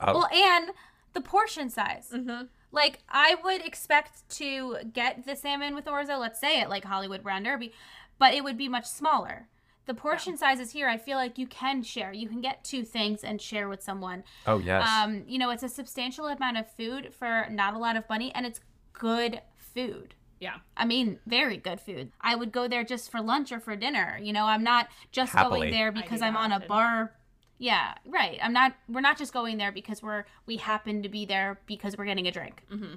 [0.00, 0.72] Oh, Well, and
[1.14, 2.10] the portion size.
[2.14, 2.46] Mm-hmm.
[2.72, 7.22] Like I would expect to get the salmon with orzo, let's say at like Hollywood
[7.22, 7.72] Brown Derby,
[8.18, 9.48] but it would be much smaller.
[9.86, 12.12] The portion sizes here, I feel like you can share.
[12.12, 14.24] You can get two things and share with someone.
[14.46, 14.88] oh yes.
[14.88, 18.32] Um, you know, it's a substantial amount of food for not a lot of money,
[18.34, 18.60] and it's
[18.92, 20.14] good food.
[20.40, 20.56] Yeah.
[20.76, 22.10] I mean, very good food.
[22.20, 24.18] I would go there just for lunch or for dinner.
[24.20, 25.60] You know, I'm not just Happily.
[25.60, 27.12] going there because I'm on a bar.
[27.58, 28.38] Yeah, right.
[28.42, 28.74] I'm not.
[28.88, 32.26] We're not just going there because we're we happen to be there because we're getting
[32.26, 32.62] a drink.
[32.70, 32.96] Mm-hmm.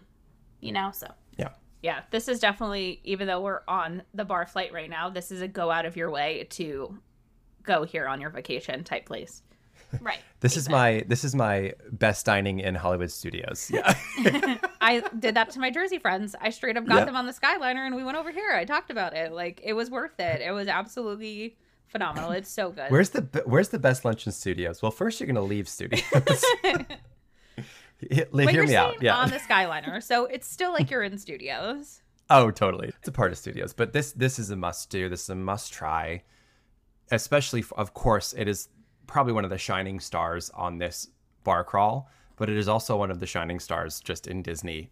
[0.59, 1.49] You know, so yeah.
[1.81, 5.41] Yeah, this is definitely, even though we're on the bar flight right now, this is
[5.41, 6.97] a go out of your way to
[7.63, 9.43] go here on your vacation type place.
[10.01, 10.19] right.
[10.41, 13.71] This is my this is my best dining in Hollywood studios.
[13.73, 13.93] Yeah.
[14.81, 16.35] I did that to my Jersey friends.
[16.39, 17.05] I straight up got Yeah.
[17.05, 18.51] them on the Skyliner and we went over here.
[18.51, 19.31] I talked about it.
[19.31, 20.41] Like, it was worth it.
[20.41, 22.31] It was absolutely phenomenal.
[22.31, 22.91] It's so good.
[22.91, 24.81] Where's the Where's the best lunch in studios?
[24.81, 26.03] Well, first you're gonna leave studios.
[27.99, 28.27] Hear
[28.65, 29.01] me out.
[29.01, 29.15] Yeah.
[29.15, 32.01] on the Skyliner, so it's still like you're in studios.
[32.29, 32.89] Oh, totally.
[32.89, 35.09] It's a part of studios, but this this is a must do.
[35.09, 36.23] This is a must try.
[37.11, 38.69] Especially, of course, it is
[39.07, 41.07] probably one of the shining stars on this
[41.43, 42.07] bar crawl,
[42.37, 44.91] but it is also one of the shining stars just in Disney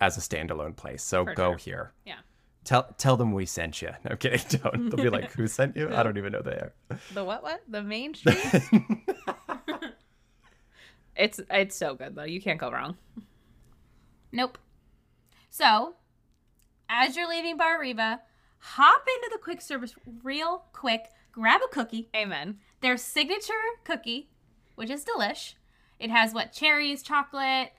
[0.00, 1.04] as a standalone place.
[1.04, 1.56] So For go sure.
[1.58, 1.92] here.
[2.04, 2.16] Yeah.
[2.64, 3.90] Tell tell them we sent you.
[4.08, 4.40] No kidding.
[4.62, 4.90] Don't.
[4.90, 6.72] They'll be like, "Who sent you?" I don't even know they are.
[7.14, 7.42] The what?
[7.44, 7.62] What?
[7.68, 8.38] The Main Street?
[11.22, 12.24] It's it's so good though.
[12.24, 12.96] You can't go wrong.
[14.32, 14.58] Nope.
[15.50, 15.94] So,
[16.88, 18.20] as you're leaving Bar Riva,
[18.58, 21.10] hop into the quick service real quick.
[21.30, 22.08] Grab a cookie.
[22.16, 22.58] Amen.
[22.80, 23.52] Their signature
[23.84, 24.30] cookie,
[24.74, 25.54] which is delish.
[26.00, 27.72] It has what cherries, chocolate,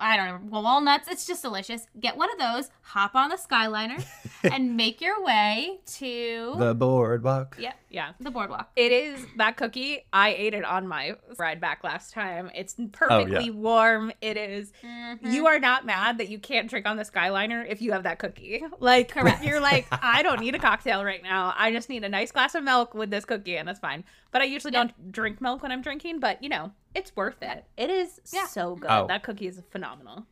[0.00, 1.08] I don't know, walnuts.
[1.08, 1.86] It's just delicious.
[2.00, 4.04] Get one of those, hop on the Skyliner,
[4.52, 7.56] and make your way to the boardwalk.
[7.58, 8.12] yeah, Yeah.
[8.20, 8.70] the boardwalk.
[8.76, 10.04] It is that cookie.
[10.12, 12.50] I ate it on my ride back last time.
[12.54, 14.12] It's perfectly warm.
[14.20, 15.32] It is- Mhm.
[15.32, 18.18] You are not mad that you can't drink on the Skyliner if you have that
[18.18, 18.62] cookie.
[18.80, 19.42] Like, Correct.
[19.44, 21.52] you're like, I don't need a cocktail right now.
[21.56, 24.04] I just need a nice glass of milk with this cookie, and that's fine.
[24.30, 24.84] But I usually Yeah.
[24.84, 27.64] don't drink milk when I'm drinking, but you know, it's worth it.
[27.76, 28.46] It is Yeah.
[28.46, 28.90] so good.
[28.90, 29.06] Oh.
[29.06, 30.26] That cookie is phenomenal.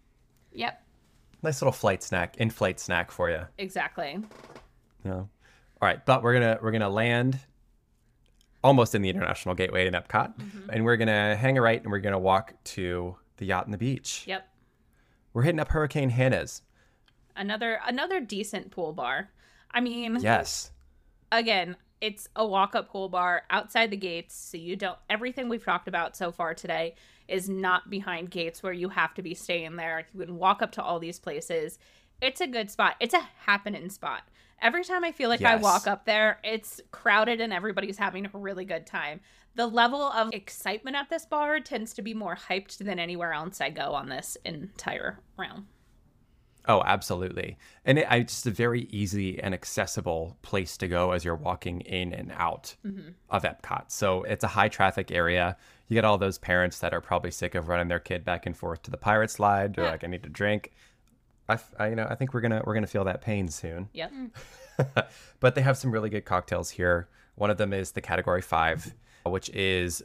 [0.53, 0.83] Yep.
[1.43, 3.47] Nice little flight snack, in-flight snack for you.
[3.59, 4.19] Exactly.
[5.05, 5.13] Yeah.
[5.13, 5.29] All
[5.83, 7.39] right, but we're gonna we're gonna land
[8.65, 10.71] almost in the International Gateway in Epcot, mm-hmm.
[10.71, 13.79] and we're gonna hang a right, and we're gonna walk to the yacht and the
[13.79, 14.25] beach.
[14.27, 14.49] Yep.
[15.35, 16.63] We're hitting up Hurricane Hannah's.
[17.37, 19.31] Another another decent pool bar.
[19.71, 20.73] I mean, Yes.
[21.31, 24.99] again, it's a walk-up pool bar outside the gates, so you don't.
[25.09, 26.95] Everything we've talked about so far today
[27.29, 30.07] is not behind gates where you have to be staying there.
[30.15, 31.79] You can walk up to all these places.
[32.21, 32.97] It's a good spot.
[33.01, 34.23] It's a happening spot.
[34.63, 38.39] Every time I feel like I walk up there, it's crowded and everybody's having a
[38.39, 39.21] really good time.
[39.55, 43.61] The level of excitement at this bar tends to be more hyped than anywhere else
[43.61, 45.69] I go on this entire realm.
[46.69, 47.59] Oh, absolutely.
[47.85, 51.81] And it, it's just a very easy and accessible place to go as you're walking
[51.83, 53.11] in and out mm-hmm.
[53.31, 53.85] of Epcot.
[53.89, 55.57] So it's a high traffic area.
[55.89, 58.57] You get all those parents that are probably sick of running their kid back and
[58.57, 59.75] forth to the pirate slide.
[59.75, 59.93] They're Yeah.
[59.93, 60.73] like, I need a drink.
[61.49, 63.89] I, I- you know, I think we're gonna we're gonna feel that pain soon.
[63.93, 64.13] Yep.
[65.41, 67.09] but they have some really good cocktails here.
[67.37, 68.93] One of them is the category five,
[69.25, 70.03] which is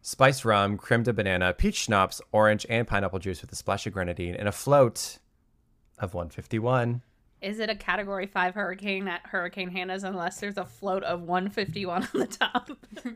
[0.00, 3.92] spiced rum, creme de banana, peach schnapps, orange, and pineapple juice with a splash of
[3.92, 5.18] grenadine and a float
[5.98, 7.02] of 151.
[7.40, 12.02] Is it a category five hurricane at Hurricane Hannah's unless there's a float of 151
[12.02, 12.70] on the top?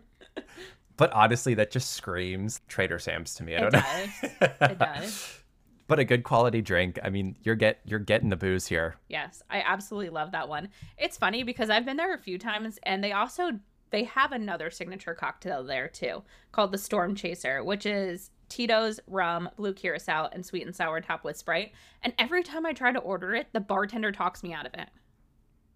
[0.96, 3.54] But honestly, that just screams Trader Sam's to me.
[3.54, 3.80] I It don't know.
[3.80, 4.70] does.
[4.72, 5.42] It does.
[5.86, 6.98] but a good quality drink.
[7.04, 8.96] I mean, you're get you're getting the booze here.
[9.08, 10.70] Yes, I absolutely love that one.
[10.98, 13.60] It's funny because I've been there a few times and they also
[13.90, 19.48] they have another signature cocktail there too called the Storm Chaser, which is Tito's rum,
[19.56, 21.72] blue curacao, and sweet and sour top with Sprite.
[22.02, 24.88] And every time I try to order it, the bartender talks me out of it.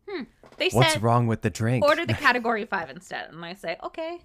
[0.08, 0.22] Hmm.
[0.56, 1.84] They said, What's wrong with the drink?
[1.84, 4.20] order the category five instead, and I say okay.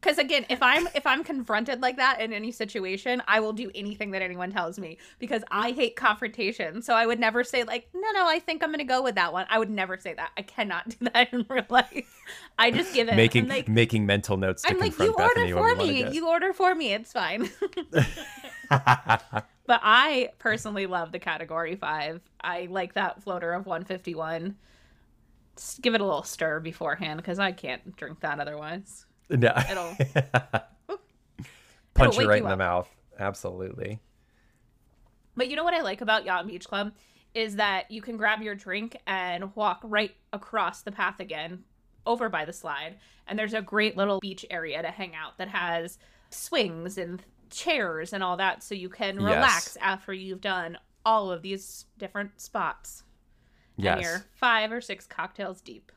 [0.00, 3.70] Because again, if I'm if I'm confronted like that in any situation, I will do
[3.74, 6.82] anything that anyone tells me because I hate confrontation.
[6.82, 9.32] So I would never say like, no, no, I think I'm gonna go with that
[9.32, 9.46] one.
[9.48, 10.30] I would never say that.
[10.36, 12.22] I cannot do that in real life.
[12.58, 13.16] I just give it.
[13.16, 15.98] making like, making mental notes to I'm like, you order Bethany when for we want
[15.98, 16.14] to me.
[16.14, 16.92] You order for me.
[16.92, 17.50] It's fine.
[19.66, 22.20] But I personally love the category five.
[22.40, 24.56] I like that floater of 151.
[25.56, 29.05] Just give it a little stir beforehand because I can't drink that otherwise.
[29.30, 29.52] No.
[29.98, 30.98] It'll
[31.94, 32.88] punch you right you in the mouth.
[33.18, 34.00] Absolutely.
[35.36, 36.92] But you know what I like about Yacht and Beach Club
[37.34, 41.64] is that you can grab your drink and walk right across the path again
[42.06, 42.96] over by the slide.
[43.26, 45.98] And there's a great little beach area to hang out that has
[46.30, 49.24] swings and chairs and all that so you can Yes.
[49.34, 53.02] relax after you've done all of these different spots.
[53.76, 54.02] And Yes.
[54.02, 55.92] you're five or six cocktails deep.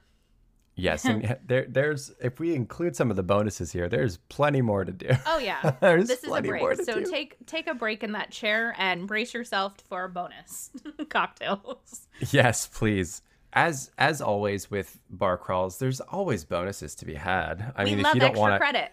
[0.80, 1.06] Yes.
[1.06, 4.92] And there, there's if we include some of the bonuses here, there's plenty more to
[4.92, 5.10] do.
[5.26, 5.74] Oh yeah.
[5.82, 6.86] There's this is a plenty more break.
[6.86, 7.06] So do.
[7.06, 10.72] take take a break in that chair and brace yourself for bonus
[11.10, 12.08] cocktails.
[12.32, 13.22] Yes, please.
[13.54, 17.74] As as always with bar crawls, there's always bonuses to be had.
[17.76, 18.92] I we mean, if you don't want to credit.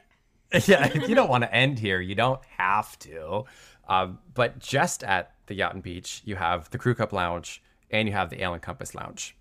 [0.68, 3.44] yeah, if you don't want to end here, you don't have to.
[3.88, 8.08] Um, but just at the Yacht and Beach, you have the Crew Cup Lounge and
[8.08, 9.36] you have the Ale and Compass Lounge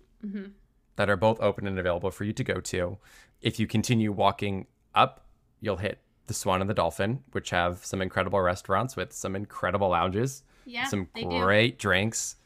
[0.96, 2.98] that are both open and available for you to go to.
[3.42, 5.24] If you continue walking up,
[5.60, 9.90] you'll hit the Swan and the Dolphin, which have some incredible restaurants with some incredible
[9.90, 11.28] lounges, Yeah, some they do.
[11.28, 11.42] Mm-hmm.
[11.44, 12.36] great drinks.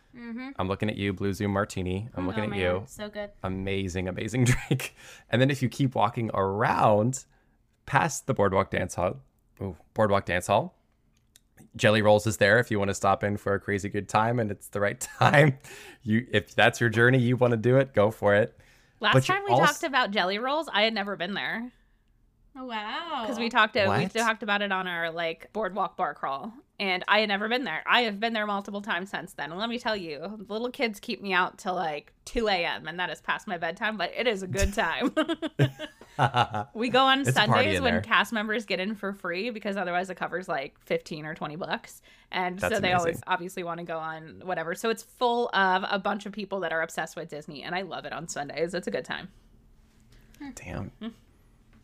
[0.59, 2.09] I'm looking at you, Blue Zoo Martini.
[2.17, 3.31] I'm looking Oh, at man, you So good.
[3.45, 4.95] amazing, amazing drink.
[5.31, 7.25] And then if you keep walking around
[7.87, 9.21] past the Boardwalk Dance Hall,
[9.63, 10.75] ooh, Boardwalk Dance Hall,
[11.77, 14.39] Jelly Rolls is there if you want to stop in for a crazy good time
[14.41, 15.59] and it's the right time.
[16.03, 18.57] You if that's your journey, you want to do it, go for it.
[19.01, 21.71] Last But time we also- talked about jelly rolls, I had never been there
[22.57, 23.21] Oh wow.
[23.23, 27.05] because we talked uh, we talked about it on our like boardwalk bar crawl, and
[27.07, 27.83] I had never been there.
[27.87, 29.51] I have been there multiple times since then.
[29.51, 32.89] And let me tell you, little kids keep me out till like two a.m.
[32.89, 35.15] and that is past my bedtime, but it is a good time.
[36.75, 38.01] we go on It's Sundays when there.
[38.01, 42.01] cast members get in for free because otherwise it covers like fifteen or twenty bucks,
[42.33, 44.75] and That's so they always obviously want to go on whatever.
[44.75, 47.83] So it's full of a bunch of people that are obsessed with Disney, and I
[47.83, 48.73] love it on Sundays.
[48.73, 49.29] It's a good time.
[50.55, 50.93] Damn.
[50.99, 51.09] Hmm.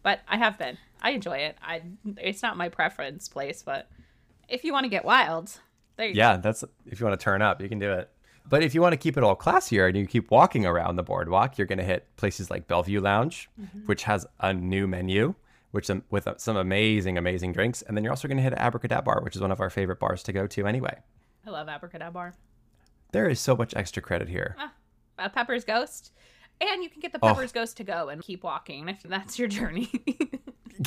[0.02, 0.78] but I have been.
[1.02, 1.58] I enjoy it.
[1.62, 1.82] I
[2.16, 3.90] it's not my preference place, but
[4.48, 5.60] if you want to get wild,
[5.96, 8.10] there you Yeah, that's if you want to turn up, you can do it.
[8.48, 11.02] But if you want to keep it all classier and you keep walking around the
[11.02, 13.50] boardwalk, you're going to hit places like Belle Vue Lounge,
[13.86, 15.34] which has a new menu,
[15.72, 18.52] which um, with uh, some amazing, amazing drinks, and then you're also going to hit
[18.52, 20.96] Abracadabra, which is one of our favorite bars to go to anyway.
[21.44, 22.34] I love Abracadabra.
[23.10, 24.56] There is so much extra credit here.
[25.18, 26.12] Uh, Pepper's Ghost.
[26.60, 27.28] And you can get the Oh.
[27.28, 29.90] Pepper's Ghost to go and keep walking if that's your journey.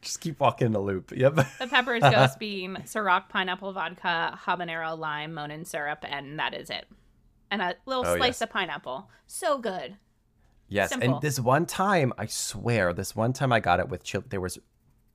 [0.00, 1.12] Just keep walking in the loop.
[1.16, 1.34] Yep.
[1.58, 6.86] the Pepper's Ghost being Ciroc pineapple vodka, habanero lime, Monin syrup, and that is it.
[7.50, 8.42] And a little Oh, slice yes.
[8.42, 9.08] of pineapple.
[9.26, 9.96] So good.
[10.68, 11.14] Yes, Simple.
[11.14, 14.24] and this one time, I swear, this one time I got it with chili.
[14.28, 14.58] There was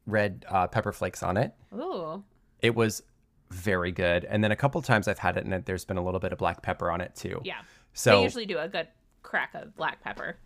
[0.06, 1.54] red uh, pepper flakes on it.
[1.74, 2.24] Ooh.
[2.62, 3.04] It was
[3.52, 4.26] very good.
[4.26, 6.38] And then a couple times I've had it, and there's been a little bit of
[6.40, 7.42] black pepper on it too.
[7.44, 7.62] Yeah.
[7.94, 8.88] So they usually do a good
[9.30, 10.38] crack of black pepper.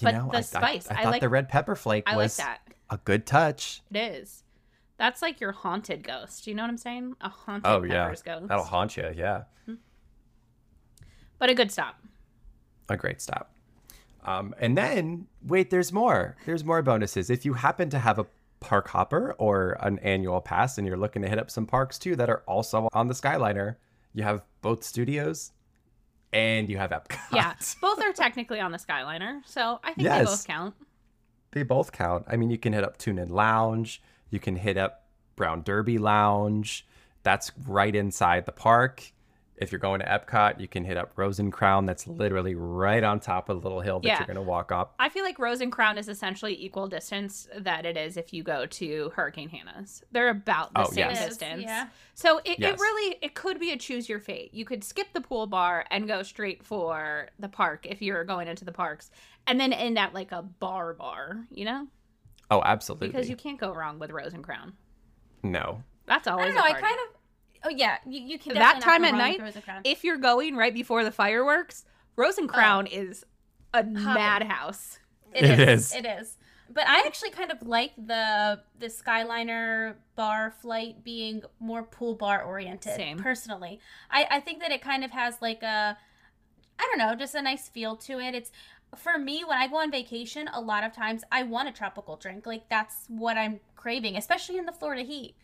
[0.00, 2.04] you but know, the I, I- spice, I, I thought like- the red pepper flake
[2.06, 2.58] I was like
[2.90, 3.82] a good touch.
[3.92, 4.42] It is.
[4.98, 6.44] That's like your haunted ghost.
[6.44, 7.16] Do you know what I'm saying?
[7.20, 8.48] A haunted Oh yeah, Pepper's Ghost.
[8.48, 9.12] that'll haunt you.
[9.14, 9.42] Yeah,
[11.38, 11.96] But a good stop.
[12.88, 13.52] a great stop.
[14.24, 16.36] Um, and then wait, there's more.
[16.46, 17.28] There's more bonuses.
[17.30, 18.26] If you happen to have a
[18.60, 22.16] park hopper or an annual pass, and you're looking to hit up some parks too
[22.16, 23.76] that are also on the Skyliner,
[24.14, 25.52] you have both studios,
[26.36, 27.32] and you have Epcot.
[27.32, 27.54] Yeah.
[27.80, 29.40] both are technically on the Skyliner.
[29.46, 30.74] So I think they both count.
[31.52, 32.26] they both count.
[32.28, 35.98] I mean, you can hit up Tune In Lounge, you can hit up Brown Derby
[35.98, 36.86] Lounge.
[37.22, 39.02] That's right inside the park.
[39.58, 41.86] If you're going to Epcot, you can hit up Rose and Crown.
[41.86, 44.18] That's literally right on top of the little hill that Yeah.
[44.18, 44.94] you're going to walk up.
[44.98, 48.42] I feel like Rose and Crown is essentially equal distance that it is if you
[48.42, 50.02] go to Hurricane Hannah's.
[50.12, 51.26] They're about the Oh, same yes.
[51.26, 51.62] Distance.
[51.62, 51.88] yeah.
[52.14, 52.74] So it, Yes.
[52.74, 54.52] it really it could be a choose your fate.
[54.52, 58.48] You could skip the pool bar and go straight for the park if you're going
[58.48, 59.10] into the parks,
[59.46, 61.46] and then end at like a bar bar.
[61.50, 61.86] You know,
[62.50, 63.08] Oh, absolutely.
[63.08, 64.74] because you can't go wrong with Rose and Crown.
[65.42, 65.82] no.
[66.06, 66.44] That's always.
[66.44, 66.54] I always.
[66.54, 66.74] don't know.
[66.74, 67.15] a I kind of.
[67.66, 69.80] Oh yeah, you, you can that time at night, Rose and Crown.
[69.82, 72.52] if you're going right before the fireworks, Rose and oh.
[72.52, 73.24] Crown is
[73.74, 75.00] a madhouse.
[75.34, 75.86] It It is.
[75.86, 75.94] is.
[75.94, 76.36] It is.
[76.72, 82.42] But I actually kind of like the the Skyliner bar flight being more pool bar
[82.42, 82.94] oriented.
[82.94, 83.18] Same.
[83.18, 85.98] Personally, I I think that it kind of has like a,
[86.78, 88.34] I don't know, just a nice feel to it.
[88.34, 88.52] It's
[88.96, 90.48] for me when I go on vacation.
[90.52, 92.46] A lot of times I want a tropical drink.
[92.46, 95.34] Like that's what I'm craving, especially in the Florida heat.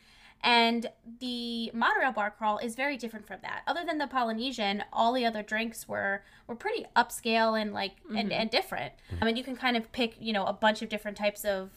[0.42, 0.90] And
[1.20, 3.62] the monorail bar crawl is very different from that.
[3.66, 8.30] Other than the Polynesian, all the other drinks were were pretty upscale and like and,
[8.30, 8.32] mm-hmm.
[8.32, 8.92] and different.
[9.20, 11.70] I mean, you can kind of pick, you know, a bunch of different types of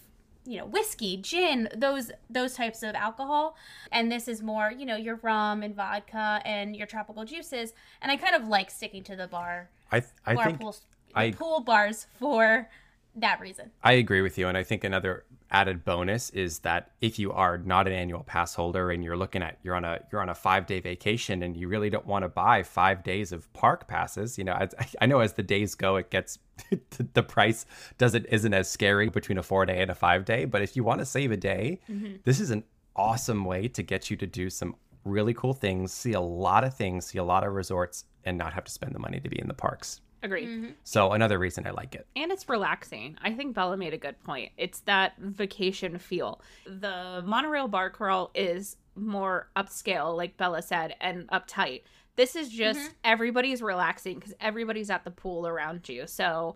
[0.47, 3.55] you know whiskey gin those those types of alcohol
[3.91, 8.11] and this is more you know your rum and vodka and your tropical juices and
[8.11, 10.81] i kind of like sticking to the bar I I bar think pools,
[11.15, 12.69] I- pool bars for
[13.15, 17.19] that reason I agree with you, and I think another added bonus is that if
[17.19, 20.21] you are not an annual pass holder and you're looking at you're on a you're
[20.21, 23.51] on a five day vacation and you really don't want to buy five days of
[23.53, 24.69] park passes, you know, I,
[25.01, 26.39] I know as the days go, it gets
[27.13, 27.65] the price
[27.97, 30.45] doesn't isn't as scary between a four day and a five day.
[30.45, 32.15] But if you want to save a day, mm-hmm.
[32.23, 32.63] this is an
[32.95, 36.73] awesome way to get you to do some really cool things, see a lot of
[36.73, 39.39] things, see a lot of resorts, and not have to spend the money to be
[39.39, 40.01] in the parks.
[40.25, 40.47] Agreed.
[40.47, 40.69] Mm-hmm.
[40.83, 42.07] So another reason I like it.
[42.15, 43.17] and it's relaxing.
[43.21, 44.51] I think Bella made a good point.
[44.57, 46.41] It's that vacation feel.
[46.65, 51.83] The monorail bar crawl is more upscale, like Bella said, and uptight.
[52.15, 52.93] This is just mm-hmm.
[53.03, 56.07] everybody's relaxing because everybody's at the pool around you.
[56.07, 56.55] So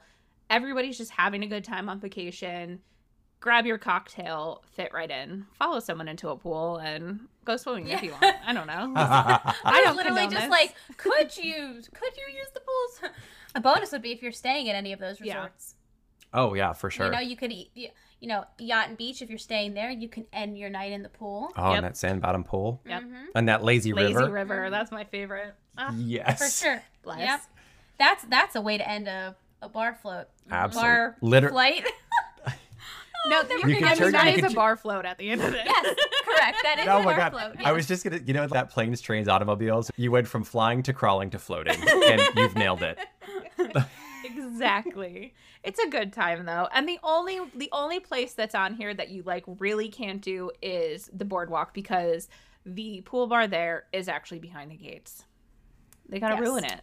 [0.49, 2.80] everybody's just having a good time on vacation.
[3.41, 8.03] Grab your cocktail, fit right in, follow someone into a pool, and go swimming if
[8.03, 8.36] you want.
[8.45, 8.93] I don't know.
[8.95, 10.49] I I don't literally just this.
[10.49, 13.11] like, could you could you use the pools?
[13.55, 15.35] A bonus would be if you're staying at any of those Yeah.
[15.35, 15.75] resorts.
[16.33, 17.07] Oh yeah, for sure.
[17.07, 17.89] You know, you could eat, you
[18.19, 19.21] you know, yacht and beach.
[19.21, 21.51] If you're staying there, you can end your night in the pool.
[21.55, 21.75] Oh, Yep.
[21.77, 22.81] and that sand bottom pool.
[22.85, 23.03] Yep.
[23.33, 24.29] And that lazy, Lazy river.
[24.29, 24.69] river.
[24.69, 25.55] That's my favorite.
[25.77, 26.37] Ah, Yes.
[26.59, 26.83] For sure.
[27.01, 27.19] bless.
[27.19, 27.41] Yep.
[27.97, 30.27] That's that's a way to end a, a bar float.
[30.51, 31.85] Absolute- Bar liter- flight.
[33.27, 35.03] No, never you You can can turn- that you is can a ch- bar float
[35.05, 35.61] at the end of it.
[35.65, 36.57] yes, correct.
[36.63, 37.31] That is Oh a my bar god.
[37.31, 37.65] float.
[37.67, 40.93] I was just gonna you know that planes, trains, automobiles, you went from flying to
[40.93, 41.75] crawling to floating.
[41.87, 42.97] and you've nailed it.
[44.24, 45.34] exactly.
[45.64, 46.68] It's a good time though.
[46.74, 50.51] And the only the only place that's on here that you like really can't do
[50.62, 52.30] is the boardwalk because
[52.66, 55.26] the pool bar there is actually behind the gates.
[56.07, 56.43] They gotta Yes.
[56.43, 56.82] ruin it.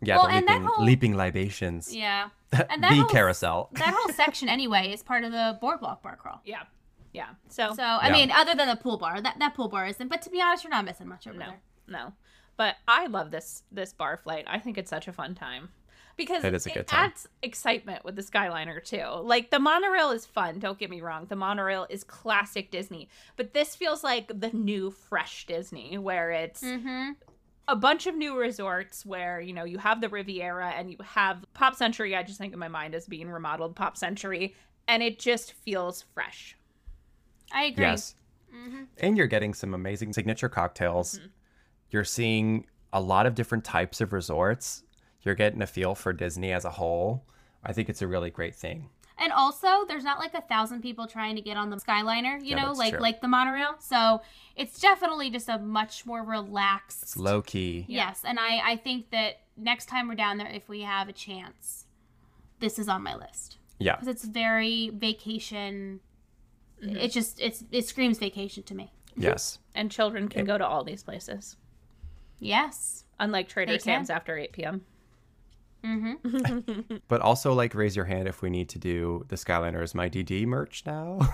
[0.00, 1.94] Yeah, Well, the and that leaping, whole- leaping libations.
[1.94, 2.28] Yeah.
[2.70, 3.68] And that whole- carousel.
[3.72, 6.40] That whole section anyway is part of the boardwalk bar crawl.
[6.44, 6.62] Yeah.
[7.12, 7.30] Yeah.
[7.48, 8.12] So, So I Yeah.
[8.12, 10.08] mean, other than the pool bar, that that pool bar isn't.
[10.08, 11.46] But to be honest, you're not missing much over no.
[11.46, 11.60] there.
[11.88, 12.12] No.
[12.56, 14.44] But I love this this bar flight.
[14.46, 15.70] I think it's such a fun time.
[16.18, 17.06] Because It is a good time.
[17.06, 19.06] adds excitement with the Skyliner too.
[19.22, 21.24] Like the monorail is fun, don't get me wrong.
[21.30, 23.08] The monorail is classic Disney.
[23.36, 27.12] But this feels like the new fresh Disney where it's Mm-hmm.
[27.68, 31.44] a bunch of new resorts where you know you have the Riviera and you have
[31.54, 32.14] Pop Century.
[32.16, 34.54] I just think in my mind as being remodeled Pop Century,
[34.88, 36.56] and it just feels fresh.
[37.52, 37.84] I agree.
[37.84, 38.14] Yes.
[38.54, 38.82] Mm-hmm.
[38.98, 41.20] And you're getting some amazing signature cocktails.
[41.90, 44.82] You're seeing a lot of different types of resorts.
[45.22, 47.24] You're getting a feel for Disney as a whole.
[47.64, 48.88] I think it's a really great thing.
[49.20, 52.50] And also, there's not like a thousand people trying to get on the Skyliner, you
[52.56, 53.00] Yeah, know, like true.
[53.02, 53.74] like the monorail.
[53.80, 54.22] So
[54.54, 57.02] it's definitely just a much more relaxed.
[57.02, 57.84] It's low key.
[57.88, 61.12] Yes, and I I think that next time we're down there, if we have a
[61.12, 61.86] chance,
[62.60, 63.96] this is on my list Yeah.
[63.96, 65.98] because it's very vacation.
[66.80, 66.96] Mm-hmm.
[66.96, 68.92] It just it's it screams vacation to me.
[69.16, 69.58] Yes.
[69.74, 71.56] And children can go to all these places,
[72.38, 73.02] Yes.
[73.18, 73.78] unlike Trader They.
[73.78, 74.84] Sam's after 8 p.m.
[75.84, 76.96] Mm-hmm.
[77.08, 80.08] But also, like, raise your hand if we need to do the Skyliner is my
[80.08, 81.20] DD merch now.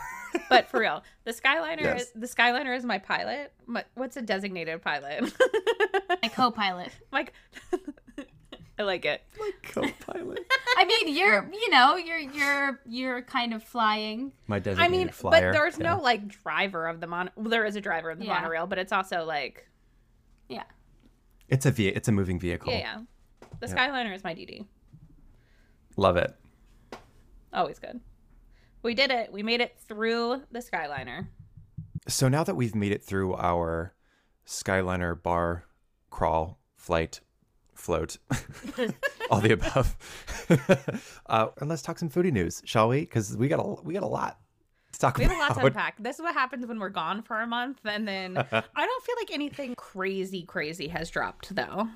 [0.51, 2.03] But for real, the Skyliner Yes.
[2.03, 3.53] is the Skyliner is my pilot.
[3.67, 5.33] My, what's a designated pilot?
[6.23, 6.91] My co-pilot.
[7.13, 7.33] like,
[8.79, 9.23] I like it.
[9.39, 10.41] my co-pilot.
[10.77, 14.33] I mean, you're you know you're you're you're kind of flying.
[14.49, 15.53] My I designated mean, flyer.
[15.53, 15.95] but there's Yeah.
[15.97, 17.31] no like driver of the mon.
[17.37, 18.35] Well, there is a driver of the Yeah.
[18.41, 19.69] monorail, but it's also like,
[20.49, 20.65] Yeah.
[21.49, 22.73] It's a ve- It's a moving vehicle.
[22.73, 22.99] yeah, yeah.
[23.67, 23.75] The.
[23.75, 24.67] Skyliner is my DD.
[25.97, 26.35] Love it.
[27.53, 28.01] Always good.
[28.83, 29.33] We did it.
[29.33, 31.29] We made it through the Skyliner.
[32.09, 33.95] So now that we've made it through our
[34.47, 35.65] Skyliner bar
[36.11, 37.21] crawl flight
[37.75, 38.19] float,
[39.31, 39.97] all the above,
[41.27, 43.01] uh, and let's talk some foodie news, shall we?
[43.01, 44.39] Because we got a we got a lot
[44.99, 46.03] talk We have a lot to unpack.
[46.03, 49.15] This is what happens when we're gone for a month, and then I don't feel
[49.19, 51.89] like anything crazy, crazy has dropped though.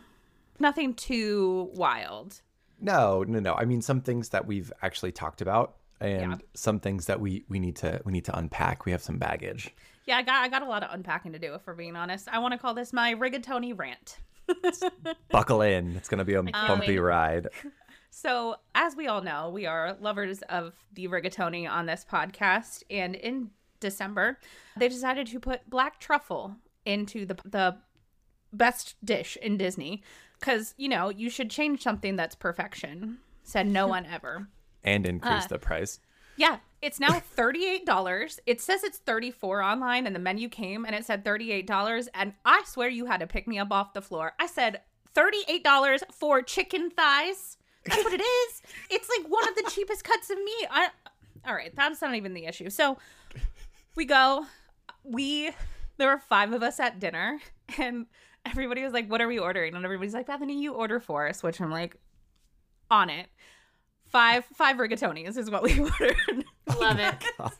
[0.58, 2.40] Nothing too wild.
[2.80, 3.54] No, no, no.
[3.54, 6.36] I mean, some things that we've actually talked about, and Yeah.
[6.54, 8.84] some things that we we need to we need to unpack.
[8.84, 9.74] We have some baggage.
[10.06, 11.54] Yeah, I got I got a lot of unpacking to do.
[11.54, 14.18] If we're being honest, I want to call this my rigatoni rant.
[15.30, 15.96] Buckle in.
[15.96, 17.48] It's gonna be a bumpy ride.
[18.10, 23.14] So, as we all know, we are lovers of the rigatoni on this podcast, and
[23.14, 23.50] in
[23.80, 24.38] December,
[24.78, 26.56] they decided to put black truffle
[26.86, 27.76] into the the
[28.52, 30.02] best dish in Disney
[30.38, 33.18] because you know you should change something that's perfection.
[33.42, 34.48] Said no one ever.
[34.84, 36.00] And increase Uh, the price.
[36.36, 38.38] Yeah, it's now $38.
[38.46, 42.62] It says it's 34 online and the menu came and it said $38 and I
[42.66, 44.34] swear you had to pick me up off the floor.
[44.38, 44.82] I said
[45.16, 47.56] $38 for chicken thighs.
[47.84, 48.62] That's what it is.
[48.90, 50.66] It's like one of the cheapest cuts of meat.
[50.70, 50.90] I
[51.46, 52.68] all right, that's not even the issue.
[52.68, 52.98] So
[53.94, 54.44] we go,
[55.04, 55.50] we,
[55.96, 57.40] there were five of us at dinner,
[57.78, 58.06] and
[58.46, 59.74] everybody was like, What are we ordering?
[59.74, 61.96] And everybody's like, Bethany, you order for us, which I'm like,
[62.90, 63.26] On it.
[64.06, 66.44] Five, five rigatonis is what we ordered.
[66.78, 66.98] Love
[67.38, 67.50] oh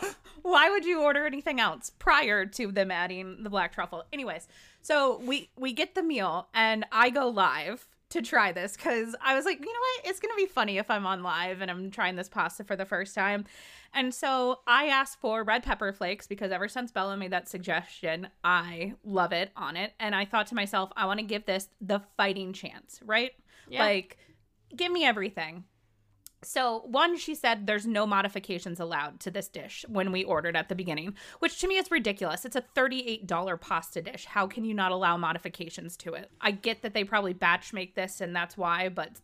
[0.00, 0.16] it.
[0.42, 4.04] Why would you order anything else prior to them adding the black truffle?
[4.12, 4.48] Anyways,
[4.82, 9.34] so we we get the meal and I go live to try this because I
[9.34, 10.10] was like, you know what?
[10.10, 12.84] It's gonna be funny if I'm on live and I'm trying this pasta for the
[12.84, 13.44] first time.
[13.94, 18.28] And so I asked for red pepper flakes because ever since Bella made that suggestion,
[18.44, 19.92] I love it on it.
[19.98, 23.32] And I thought to myself, I want to give this the fighting chance, right?
[23.68, 23.84] Yeah.
[23.84, 24.18] Like,
[24.74, 25.64] give me everything.
[26.42, 30.70] So, one, she said there's no modifications allowed to this dish when we ordered at
[30.70, 32.46] the beginning, which to me is ridiculous.
[32.46, 34.24] It's a $38 pasta dish.
[34.24, 36.30] How can you not allow modifications to it?
[36.40, 39.20] I get that they probably batch make this and that's why, but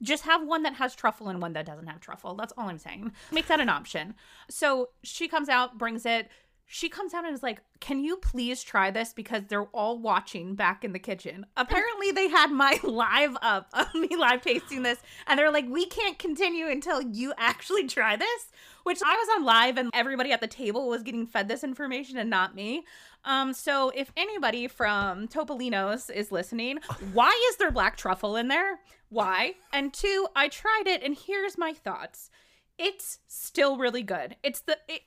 [0.00, 2.34] just have one that has truffle and one that doesn't have truffle.
[2.34, 3.12] That's all I'm saying.
[3.32, 4.14] Make that an option.
[4.48, 6.28] So she comes out, brings it.
[6.70, 9.14] She comes out and is like, Can you please try this?
[9.14, 11.46] Because they're all watching back in the kitchen.
[11.56, 15.86] Apparently, they had my live up of me live tasting this, and they're like, We
[15.86, 18.52] can't continue until you actually try this.
[18.84, 22.18] Which I was on live, and everybody at the table was getting fed this information
[22.18, 22.84] and not me.
[23.24, 26.78] Um, so if anybody from Topolino's is listening,
[27.12, 28.80] why is there black truffle in there?
[29.08, 29.54] Why?
[29.72, 32.30] And two, I tried it and here's my thoughts.
[32.78, 34.36] It's still really good.
[34.42, 35.02] It's the it,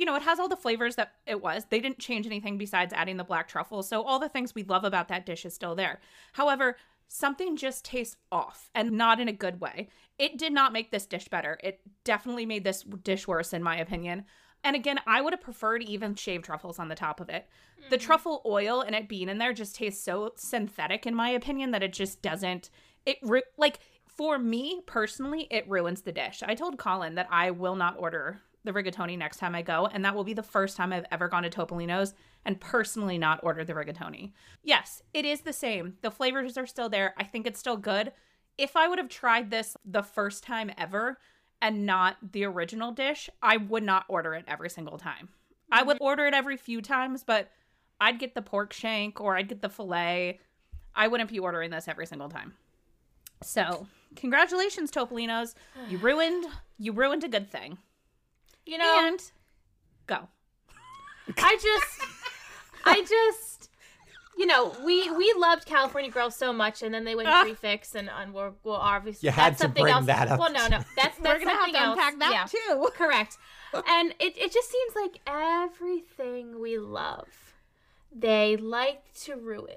[0.00, 1.66] you know, it has all the flavors that it was.
[1.68, 3.82] They didn't change anything besides adding the black truffle.
[3.82, 6.00] So all the things we love about that dish is still there.
[6.32, 9.88] However, something just tastes off and not in a good way.
[10.18, 11.58] It did not make this dish better.
[11.62, 14.24] It definitely made this dish worse in my opinion.
[14.64, 17.46] And again, I would have preferred even shaved truffles on the top of it.
[17.90, 18.06] The mm-hmm.
[18.06, 21.82] truffle oil and it being in there just tastes so synthetic, in my opinion, that
[21.82, 22.70] it just doesn't.
[23.04, 23.18] It
[23.58, 26.42] like for me personally, it ruins the dish.
[26.42, 30.04] I told Colin that I will not order the rigatoni next time I go, and
[30.04, 33.66] that will be the first time I've ever gone to Topolino's and personally not ordered
[33.66, 34.32] the rigatoni.
[34.62, 35.94] Yes, it is the same.
[36.02, 37.14] The flavors are still there.
[37.16, 38.12] I think it's still good.
[38.58, 41.18] If I would have tried this the first time ever,
[41.62, 45.28] and not the original dish, I would not order it every single time.
[45.70, 47.50] I would order it every few times, but
[48.00, 50.40] I'd get the pork shank or I'd get the filet.
[50.94, 52.54] I wouldn't be ordering this every single time.
[53.42, 53.86] So,
[54.16, 55.54] congratulations, Topolinos.
[55.88, 56.46] You ruined
[56.78, 57.78] you ruined a good thing.
[58.70, 59.20] You know, And
[60.06, 60.28] go.
[61.38, 62.00] I just,
[62.84, 63.68] I just,
[64.38, 67.42] you know, we we loved California Girls so much, and then they went Ah.
[67.42, 70.06] prefix, and, and we're well, obviously You had that's to something bring else.
[70.06, 70.38] that up.
[70.38, 71.98] Well, no, no, that's that's We're gonna have to else.
[71.98, 72.90] unpack that yeah, too.
[72.96, 73.38] correct.
[73.88, 77.26] and it it just seems like everything we love,
[78.14, 79.76] they like to ruin.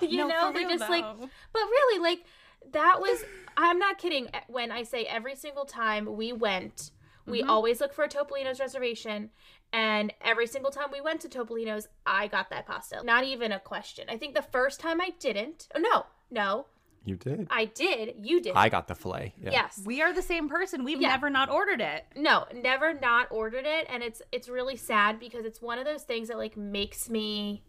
[0.00, 1.04] you No, know, they real, just like,
[1.52, 2.24] but really, like
[2.72, 3.24] that was.
[3.56, 6.92] I'm not kidding when I say every single time we went,
[7.28, 7.48] we Mhm.
[7.48, 9.30] always look for a Topolino's reservation.
[9.72, 13.02] And every single time we went to Topolino's, I got that pasta.
[13.04, 14.08] Not even a question.
[14.08, 15.68] I think the first time I didn't.
[15.74, 16.66] Oh, no, no,
[17.04, 17.46] You did.
[17.50, 18.16] I did.
[18.26, 18.54] You did.
[18.54, 19.34] I got the filet.
[19.40, 19.50] Yeah.
[19.52, 19.80] Yes.
[19.84, 20.84] We are the same person.
[20.84, 21.08] We've Yeah.
[21.10, 22.04] never not ordered it.
[22.16, 26.02] No, never not ordered it, and it's it's really sad because it's one of those
[26.04, 27.62] things that like makes me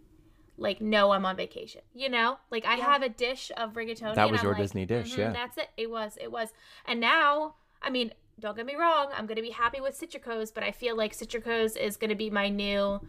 [0.58, 1.82] like know I'm on vacation.
[1.94, 4.16] You know, like I have a dish of rigatoni.
[4.16, 5.32] That and was I'm your like, Disney dish, "Mhm, yeah.
[5.32, 5.70] That's it.
[5.78, 6.18] It was.
[6.20, 6.52] It was.
[6.86, 9.08] And now, I mean, don't get me wrong.
[9.16, 12.50] I'm gonna be happy with Citrico's, but I feel like Citrico's is gonna be my
[12.50, 13.00] new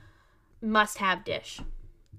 [0.62, 1.60] must-have dish.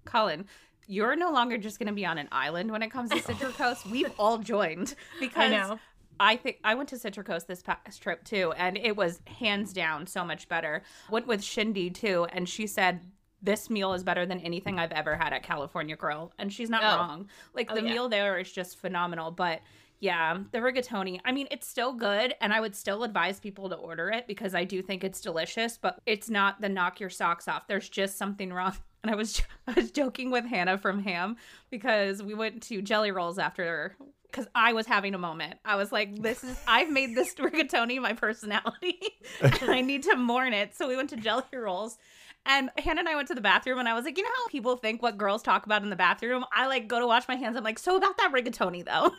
[0.05, 0.45] Colin,
[0.87, 3.85] you're no longer just going to be on an island when it comes to Citrico's.
[3.85, 5.79] We've all joined because know.
[6.19, 10.07] I think I went to Citrico's this past trip too, and it was hands down
[10.07, 10.83] so much better.
[11.09, 13.01] Went with Shindy too, and she said
[13.43, 16.81] this meal is better than anything I've ever had at California Grill, and she's not
[16.83, 16.97] Oh.
[16.97, 17.29] wrong.
[17.53, 17.93] Like Oh, the yeah.
[17.93, 19.61] meal there is just phenomenal, but.
[20.01, 21.21] Yeah, the rigatoni.
[21.23, 24.55] I mean, it's still good, and I would still advise people to order it because
[24.55, 25.77] I do think it's delicious.
[25.77, 27.67] But it's not the knock your socks off.
[27.67, 28.75] There's just something wrong.
[29.03, 31.37] And I was I was joking with Hannah from Ham
[31.71, 33.95] because we went to Jelly Rolls after
[34.31, 35.55] because I was having a moment.
[35.65, 38.99] I was like, "This is I've made this rigatoni my personality,
[39.41, 41.97] and I need to mourn it." So we went to Jelly Rolls,
[42.45, 44.47] and Hannah and I went to the bathroom, and I was like, "You know how
[44.47, 46.43] people think what girls talk about in the bathroom?
[46.53, 47.55] I like go to wash my hands.
[47.57, 49.11] I'm like, so about that rigatoni though."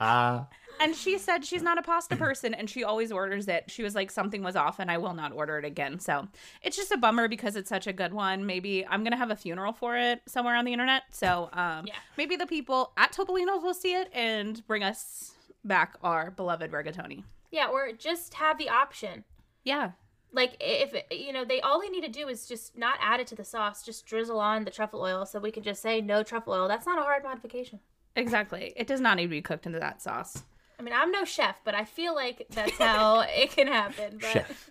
[0.82, 3.64] And she said she's not a pasta person and she always orders it.
[3.70, 5.98] She was like, something was off and I will not order it again.
[5.98, 6.26] So
[6.62, 8.46] it's just a bummer because it's such a good one.
[8.46, 11.02] Maybe I'm going to have a funeral for it somewhere on the internet.
[11.10, 11.96] So um, Yeah.
[12.16, 15.32] maybe the people at Topolino's will see it and bring us
[15.66, 17.24] back our beloved rigatoni.
[17.50, 19.24] Yeah, or just have the option.
[19.64, 19.90] Yeah.
[20.32, 23.26] Like if you know, they all they need to do is just not add it
[23.28, 26.22] to the sauce, just drizzle on the truffle oil, so we can just say no
[26.22, 26.68] truffle oil.
[26.68, 27.80] That's not a hard modification.
[28.16, 28.72] Exactly.
[28.76, 30.42] It does not need to be cooked into that sauce.
[30.80, 34.18] I mean, I'm no chef, but I feel like that's how it can happen.
[34.18, 34.70] But Chef.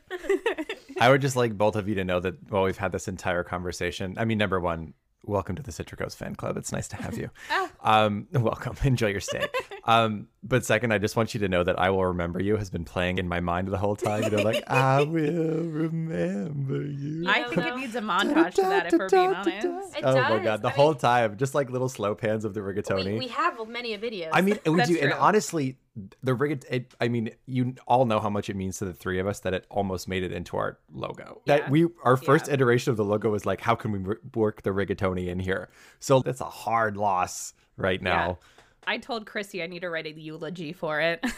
[0.99, 3.43] I would just like both of you to know that while we've had this entire
[3.43, 6.57] conversation, I mean, number one, welcome to the Citricos fan club.
[6.57, 7.29] It's nice to have you.
[7.83, 8.75] um, welcome.
[8.83, 9.47] Enjoy your stay.
[9.85, 12.69] Um, but second, I just want you to know that I will remember you has
[12.69, 14.21] been playing in my mind the whole time.
[14.21, 17.27] You know, like I will remember you.
[17.27, 19.65] I think it needs a montage for that, if we're being honest.
[19.97, 22.53] It oh my god, the I whole mean- time, just like little slow pans of
[22.53, 23.13] the rigatoni.
[23.13, 24.29] we, we have many a videos.
[24.31, 25.79] I mean, we That's do, and honestly,
[26.23, 26.63] the rig.
[26.69, 29.39] It, I mean, you all know how much it means to the three of us
[29.41, 31.41] that it almost made it into our logo.
[31.45, 31.57] Yeah.
[31.59, 32.53] That we, our first Yeah.
[32.55, 35.69] iteration of the logo was like, how can we work the rigatoni in here?
[35.99, 38.39] So that's a hard loss right now.
[38.87, 41.23] I told Chrissy I need to write a eulogy for it.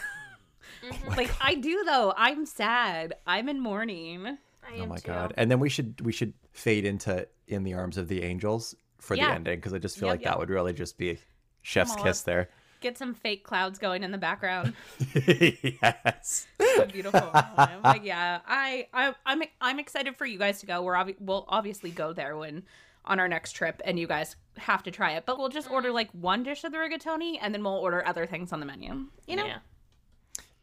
[0.85, 1.09] Mm-hmm.
[1.17, 2.13] like I do though.
[2.15, 3.15] I'm sad.
[3.27, 4.25] I'm in mourning.
[4.27, 5.07] I Oh my too.
[5.07, 5.33] god!
[5.35, 9.15] And then we should we should fade into in the arms of the angels for
[9.15, 9.29] Yeah.
[9.29, 10.31] the ending because I just feel Yep, like yep.
[10.33, 11.17] that would really just be
[11.63, 12.49] chef's kiss there.
[12.81, 14.73] Get some fake clouds going in the background.
[15.15, 16.47] yes.
[16.59, 17.83] a beautiful moment.
[17.83, 20.81] But yeah, I, I I'm I'm excited for you guys to go.
[20.81, 22.63] We're obvi- we'll obviously go there when
[23.05, 25.25] on our next trip, and you guys have to try it.
[25.25, 28.25] But we'll just order like one dish of the rigatoni, and then we'll order other
[28.25, 29.05] things on the menu.
[29.27, 29.59] You know, Yeah.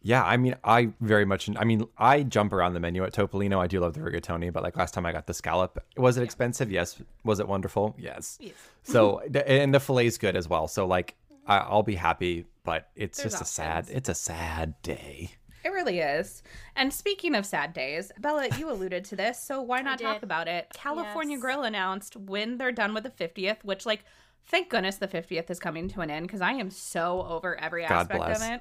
[0.01, 1.51] Yeah, I mean, I very much.
[1.57, 3.59] I mean, I jump around the menu at Topolino.
[3.59, 6.23] I do love the rigatoni, but like last time I got the scallop, was it
[6.23, 6.71] expensive?
[6.71, 7.03] Yes.
[7.25, 7.97] Was it wonderful?
[7.99, 8.39] Yes.
[8.41, 8.55] Yes.
[8.85, 10.69] So, and the fillet's good as well.
[10.69, 11.17] So, like,
[11.49, 13.89] I, I'll be happy, but it's There's just a sad.
[13.91, 15.33] It's a sad day.
[15.65, 16.43] it really is.
[16.77, 20.47] And speaking of sad days, Bella, you alluded to this, so why not talk about
[20.47, 20.69] it?
[20.75, 21.43] California Yes.
[21.43, 24.05] Grill announced when they're done with the 50th, which like.
[24.51, 27.83] Thank goodness the 50th is coming to an end because I am so over every
[27.83, 28.41] God aspect bless.
[28.43, 28.61] of it.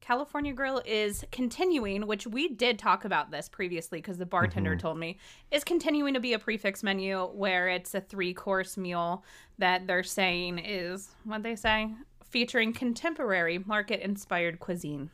[0.00, 4.78] California Grill is continuing, which we did talk about this previously because the bartender Mm-hmm.
[4.78, 5.18] told me,
[5.50, 9.22] is continuing to be a prefix menu where it's a three course meal
[9.58, 11.90] that they're saying is, what they say,
[12.28, 15.10] featuring contemporary market inspired cuisine.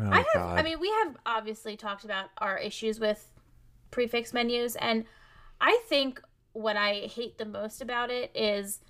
[0.00, 0.26] Oh I have.
[0.34, 0.58] God.
[0.58, 3.30] I mean, we have obviously talked about our issues with
[3.90, 5.04] prefix menus, and
[5.60, 6.20] I think
[6.52, 8.80] what I hate the most about it is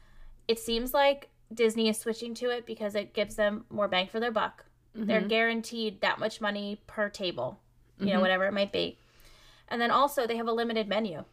[0.47, 4.20] it seems like Disney is switching to it because it gives them more bang for
[4.20, 4.64] their buck.
[4.95, 5.28] They're mm-hmm.
[5.28, 7.61] guaranteed that much money per table,
[7.99, 8.22] you know, mm-hmm.
[8.22, 8.99] whatever it might be.
[9.68, 11.24] And then also they have a limited menu.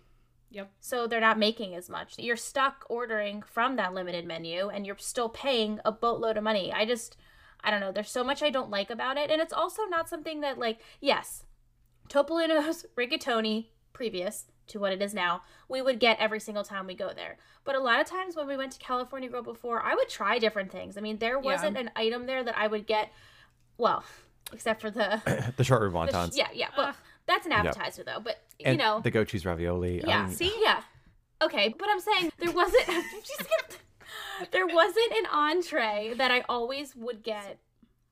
[0.56, 0.72] Yep.
[0.80, 2.18] So they're not making as much.
[2.18, 6.72] You're stuck ordering from that limited menu and you're still paying a boatload of money.
[6.72, 7.18] I just
[7.62, 10.08] I don't know, there's so much I don't like about it and it's also not
[10.08, 11.44] something that like yes,
[12.08, 16.96] Topolino's rigatoni previous to what it is now, we would get every single time we
[16.96, 17.38] go there.
[17.66, 20.40] But a lot of times when we went to California Grill before, I would try
[20.40, 20.98] different things.
[20.98, 23.12] I mean, there wasn't an item there that I would get
[23.78, 24.06] well,
[24.54, 26.36] except for the, the short rib the wontons.
[26.36, 26.70] yeah, yeah.
[26.78, 26.96] Well,
[27.28, 30.04] that's an appetizer though, but you and know, the goat cheese ravioli.
[30.06, 30.26] yeah.
[30.26, 30.82] um, See, yeah.
[31.42, 32.88] Okay, but I'm saying there wasn't.
[34.52, 37.58] There wasn't an entree that I always would get,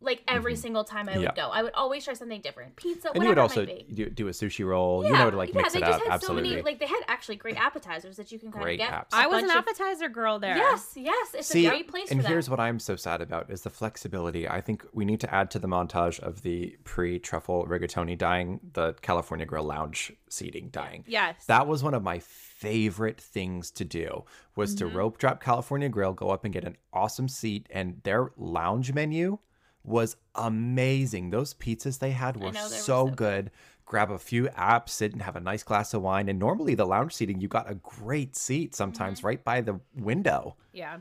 [0.04, 1.38] like every single time I would Mm-hmm.
[1.38, 1.46] Yeah.
[1.48, 1.50] go.
[1.52, 3.94] I would always try something different, pizza, and you would also it might be.
[3.96, 5.04] do, do a sushi roll.
[5.04, 6.50] Yeah, you know, to like yeah, mix they just had Absolutely.
[6.50, 6.62] so many.
[6.64, 8.94] Like they had actually great appetizers that you can kind Great of get.
[8.94, 9.14] apps.
[9.18, 10.58] a I was an bunch of- appetizer girl there.
[10.58, 12.30] Yes, yes, it's See, a great place and for that.
[12.30, 14.48] here's what I'm so sad about is the flexibility.
[14.48, 18.94] I think we need to add to the montage of the pre-truffle rigatoni dying, the
[19.02, 21.04] California Grill lounge seating dying.
[21.08, 21.46] Yes.
[21.46, 24.24] That was one of my favorite things to do
[24.56, 24.90] was Mm-hmm.
[24.90, 28.94] to rope drop California Grill, go up and get an awesome seat, and their lounge
[28.94, 29.38] menu
[29.84, 31.30] was amazing.
[31.30, 33.52] Those pizzas they had were know, so, so good.
[33.86, 36.30] Grab a few apps, sit and have a nice glass of wine.
[36.30, 39.28] And normally the lounge seating, you got a great seat sometimes Mm-hmm.
[39.28, 40.98] right by the window yeah.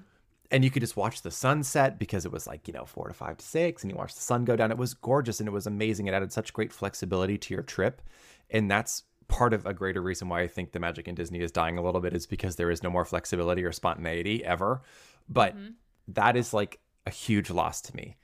[0.51, 3.15] and you could just watch the sunset because it was like you know four to
[3.15, 5.53] five to six and you watch the sun go down it was gorgeous and it
[5.53, 8.03] was amazing it added such great flexibility to your trip
[8.51, 11.51] and that's part of a greater reason why i think the magic in disney is
[11.53, 14.83] dying a little bit is because there is no more flexibility or spontaneity ever
[15.29, 15.55] but
[16.09, 18.17] that is like a huge loss to me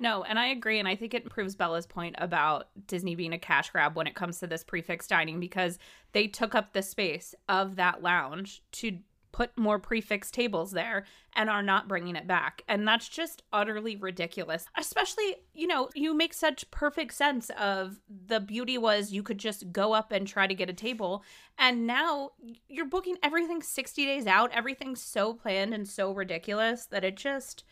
[0.00, 0.78] No, and I agree.
[0.78, 4.14] And I think it proves Bella's point about Disney being a cash grab when it
[4.14, 5.78] comes to this prefix dining because
[6.12, 8.98] they took up the space of that lounge to
[9.32, 11.04] put more prefix tables there
[11.34, 12.62] and are not bringing it back.
[12.68, 14.66] And that's just utterly ridiculous.
[14.76, 19.72] Especially, you know, you make such perfect sense of the beauty was you could just
[19.72, 21.24] go up and try to get a table.
[21.58, 22.32] And now
[22.68, 24.52] you're booking everything 60 days out.
[24.52, 27.64] Everything's so planned and so ridiculous that it just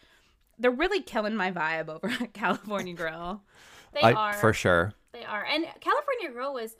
[0.60, 3.42] they're really killing my vibe over at California Grill.
[3.92, 5.44] they I, are for sure They are.
[5.44, 6.76] And California Grill was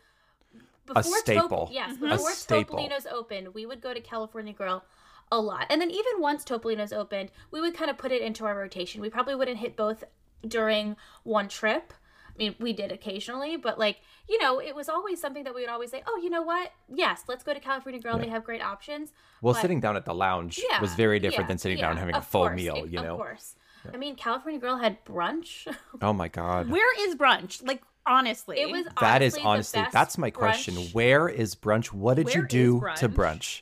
[0.87, 1.67] before staple.
[1.67, 2.77] Top- yes, A before staple.
[2.79, 4.85] Topolino's opened, we would go to California Grill
[5.33, 5.67] a lot.
[5.71, 9.01] And then even once Topolino's opened, we would kind of put it into our rotation.
[9.01, 10.05] We probably wouldn't hit both
[10.47, 11.93] during one trip.
[12.29, 15.61] I mean, we did occasionally, but like, you know, it was always something that we
[15.61, 16.73] would always say, "Oh, you know what?
[16.89, 18.19] Yes, let's go to California Grill.
[18.19, 19.13] They have great options."
[19.43, 21.85] well But- sitting down at the lounge yeah, was very different yeah, than sitting yeah,
[21.85, 23.57] down and having a full course, meal it- you know Of course.
[23.93, 25.67] I mean, California Girl had brunch.
[26.03, 26.71] Oh my god.
[26.71, 27.67] Where is brunch?
[27.67, 30.75] Like honestly, It was That is honestly, honestly the best that's my question.
[30.75, 30.95] brunch.
[30.95, 31.87] Where is brunch?
[31.93, 33.15] What did you Where is do to brunch?
[33.15, 33.61] brunch?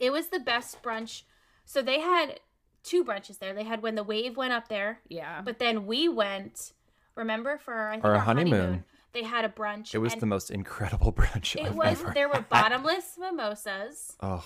[0.00, 1.22] It was the best brunch.
[1.64, 2.40] So they had
[2.84, 3.52] two brunches there.
[3.54, 5.42] They had when the wave went up there, yeah.
[5.44, 6.72] but then we went.
[7.14, 8.52] Remember for I think Our our, honeymoon.
[8.60, 8.84] honeymoon.
[9.12, 9.94] They had a brunch.
[9.94, 12.00] It was the most incredible brunch It I've was.
[12.00, 12.12] ever.
[12.14, 14.16] There were bottomless mimosas.
[14.20, 14.44] Oh,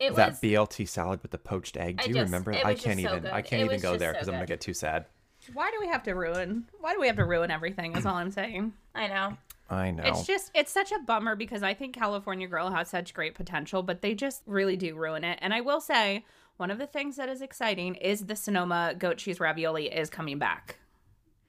[0.00, 0.40] It that was.
[0.40, 1.98] BLT salad with the poached egg.
[1.98, 2.52] Do I you just- remember?
[2.52, 3.22] it I was just can't so even.
[3.22, 3.32] good.
[3.32, 5.06] I can't It even go just there so because I'm gonna get too sad.
[5.54, 6.66] Why do we have to ruin?
[6.80, 7.96] Why do we have to ruin everything?
[7.96, 8.72] Is all I'm saying.
[8.94, 9.36] I know.
[9.70, 10.02] I know.
[10.04, 13.82] It's just it's such a bummer because I think California Girl has such great potential,
[13.82, 15.38] but they just really do ruin it.
[15.42, 16.24] And I will say,
[16.58, 20.38] one of the things that is exciting is the Sonoma goat cheese ravioli is coming
[20.38, 20.78] back.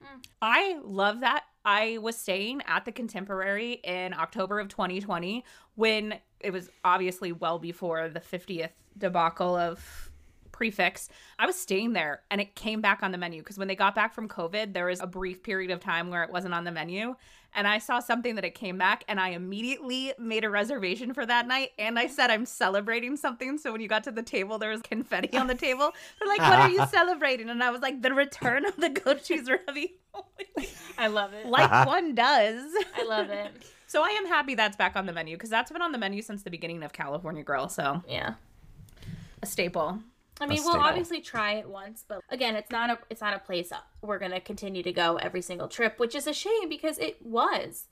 [0.02, 0.24] Mm.
[0.40, 1.44] I love that.
[1.64, 5.44] I was staying at the Contemporary in October of 2020
[5.74, 10.10] when it was obviously well before the 50th debacle of
[10.52, 11.08] prefix.
[11.38, 13.94] I was staying there and it came back on the menu because when they got
[13.94, 16.72] back from COVID, there was a brief period of time where it wasn't on the
[16.72, 17.14] menu.
[17.54, 21.26] And I saw something that it came back and I immediately made a reservation for
[21.26, 21.70] that night.
[21.78, 23.58] And I said, I'm celebrating something.
[23.58, 25.90] So when you got to the table, there was confetti on the table.
[26.18, 27.48] They're like, What are you celebrating?
[27.48, 29.94] And I was like, The return of the goat cheese ravioli.
[30.98, 31.46] I love it.
[31.46, 31.84] like uh-huh.
[31.86, 32.70] one does.
[32.96, 33.50] I love it.
[33.86, 36.22] So I am happy that's back on the menu because that's been on the menu
[36.22, 37.68] since the beginning of California Grill.
[37.68, 38.34] So Yeah.
[39.42, 39.98] a staple.
[40.40, 43.38] I mean, we'll obviously try it once, but again, it's not a it's not a
[43.38, 43.70] place
[44.00, 47.86] we're gonna continue to go every single trip, which is a shame because it was.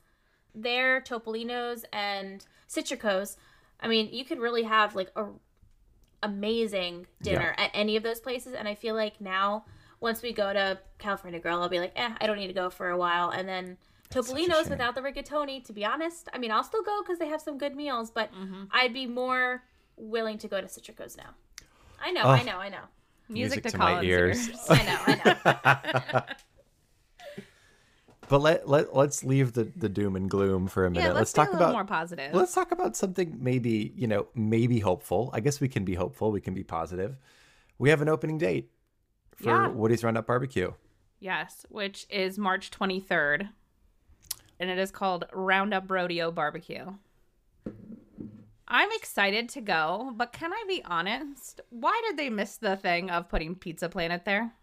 [0.55, 3.37] There, Topolino's and Citrico's.
[3.79, 5.27] I mean, you could really have like a
[6.23, 9.65] amazing dinner at any of those places, and I feel like now
[9.99, 12.69] once we go to California Grill, I'll be like, eh, I don't need to go
[12.69, 13.77] for a while, and then.
[14.09, 16.29] Topolino's without the rigatoni, to be honest.
[16.33, 18.31] I mean, I'll still go because they have some good meals, but
[18.71, 19.61] I'd be more
[19.97, 21.35] willing to go to Citrico's now.
[22.01, 22.81] I know, I know, I know.
[23.27, 24.47] Music, to, my Colin's ears.
[24.49, 24.59] ears.
[24.69, 26.35] I know, I know.
[28.29, 31.01] But let let let's leave the the doom and gloom for a minute.
[31.01, 32.31] Yeah, let's let's, talk about more positive.
[32.33, 35.31] let's talk about something maybe you know maybe hopeful.
[35.33, 36.31] I guess we can be hopeful.
[36.31, 37.17] We can be positive.
[37.79, 38.69] We have an opening date
[39.35, 39.67] for Yeah.
[39.69, 40.73] Woody's Roundup Barbecue.
[41.19, 43.49] Yes, which is March 23rd.
[44.59, 46.93] And it is called Roundup Rodeo Barbecue.
[48.69, 51.61] I'm excited to go, but can I be honest?
[51.69, 54.53] Why did they miss the thing of putting Pizza Planet there?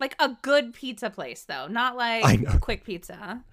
[0.00, 3.44] Like a good pizza place, though, not like quick pizza.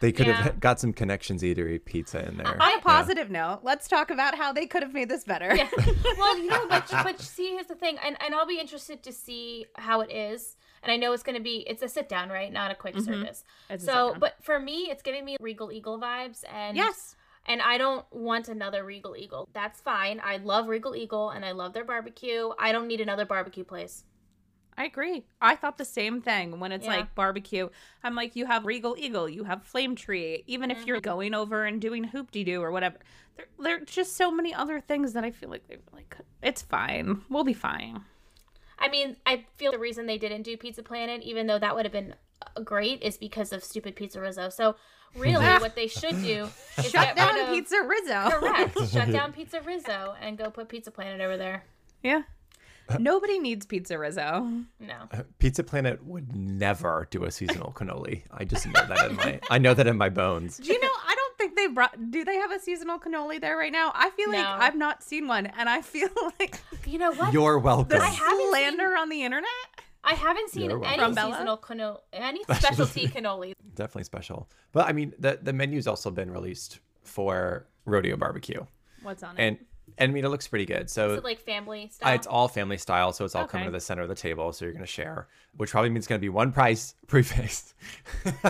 [0.00, 0.42] They could Yeah.
[0.42, 2.46] have got some connections eatery pizza in there.
[2.46, 5.54] On a positive note, let's talk about how they could have made this better.
[5.54, 5.68] Yeah.
[6.16, 9.12] Well, you know, but but see, here's the thing, and and I'll be interested to
[9.12, 10.56] see how it is.
[10.82, 12.52] And I know it's going to be it's a sit down, right?
[12.52, 13.04] Not a quick mm-hmm.
[13.04, 13.44] service.
[13.70, 17.16] It's So, but for me, it's giving me Regal Eagle vibes, and Yes.
[17.46, 19.48] And I don't want another Regal Eagle.
[19.52, 20.20] That's fine.
[20.22, 22.50] I love Regal Eagle and I love their barbecue.
[22.58, 24.04] I don't need another barbecue place.
[24.76, 25.24] I agree.
[25.40, 26.98] I thought the same thing when it's Yeah.
[26.98, 27.68] like barbecue.
[28.04, 30.44] I'm like, you have Regal Eagle, you have Flame Tree.
[30.46, 30.86] Even if Mm-hmm.
[30.88, 32.98] you're going over and doing hoop de doo or whatever,
[33.36, 36.26] there, there are just so many other things that I feel like they really could.
[36.42, 37.22] It's fine.
[37.28, 38.04] We'll be fine.
[38.78, 41.84] I mean, I feel the reason they didn't do Pizza Planet, even though that would
[41.84, 44.52] have been uh, great, is because of stupid PizzeRizzo.
[44.52, 44.76] So
[45.16, 46.48] really, what they should do
[46.78, 48.30] is Shut down of, PizzeRizzo.
[48.30, 48.78] Correct.
[48.92, 51.64] Shut down PizzeRizzo and go put Pizza Planet over there.
[52.02, 52.22] Yeah.
[52.98, 54.64] Nobody needs PizzeRizzo.
[54.80, 54.94] No.
[55.38, 58.22] Pizza Planet would never do a seasonal cannoli.
[58.30, 60.56] I just know that in my I know that in my bones.
[60.56, 60.88] Do you know?
[61.58, 62.10] I don't they brought.
[62.10, 63.92] Do they have a seasonal cannoli there right now?
[63.94, 64.56] I feel like No.
[64.58, 66.08] I've not seen one, and I feel
[66.40, 67.32] like You know what?
[67.32, 67.88] You're welcome.
[67.98, 69.44] the I haven't slander on the internet.
[70.04, 71.32] I haven't seen any From Bella?
[71.32, 73.52] seasonal cannoli, any specialty cannoli.
[73.74, 74.48] Definitely special.
[74.72, 78.64] But I mean the the menu's also been released for Rodeo Barbecue.
[79.02, 79.42] What's on it?
[79.42, 79.58] And
[79.98, 80.88] and I mean it looks pretty good.
[80.88, 82.14] So Is it like family style?
[82.14, 84.52] it's all family style, so it's all coming to the center of the table.
[84.52, 87.74] So you're going to share, which probably means it's going to be one price prefix.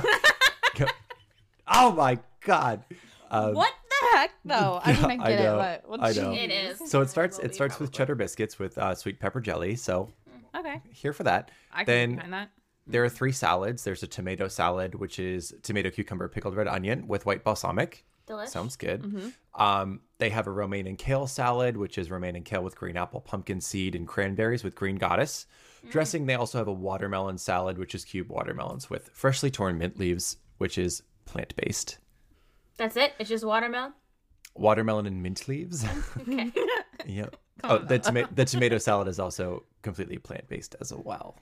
[1.73, 2.85] oh my god!
[3.31, 4.81] Um, what the heck, though?
[4.83, 5.83] I yeah, didn't I get know, it.
[5.87, 6.01] What?
[6.01, 6.33] What I know.
[6.33, 6.91] It is.
[6.91, 7.39] So it starts.
[7.39, 9.77] Will It be starts with cheddar biscuits with uh, sweet pepper jelly.
[9.77, 10.11] So
[10.57, 11.51] Okay, here for that.
[11.73, 12.51] I can then find that.
[12.87, 13.85] there are three salads.
[13.85, 18.05] There's a tomato salad, which is tomato, cucumber, pickled red onion with white balsamic.
[18.27, 18.49] Delish.
[18.49, 19.03] Sounds good.
[19.03, 19.63] Mm-hmm.
[19.63, 22.97] Um, they have a romaine and kale salad, which is romaine and kale with green
[22.97, 25.47] apple, pumpkin seed, and cranberries with green goddess.
[25.87, 25.91] Mm.
[25.93, 29.99] Dressing, they also have a watermelon salad, which is cube watermelons with freshly torn mint
[29.99, 31.99] leaves, which is plant based.
[32.77, 33.13] That's it.
[33.19, 33.93] It's just watermelon.
[34.55, 35.85] Watermelon and mint leaves.
[35.87, 36.53] Oh, okay.
[37.07, 37.37] yep.
[37.65, 41.37] Oh, the, toma- the tomato salad is also completely plant based as well.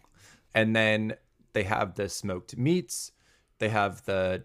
[0.54, 1.14] And then
[1.52, 3.12] they have the smoked meats.
[3.58, 4.44] They have the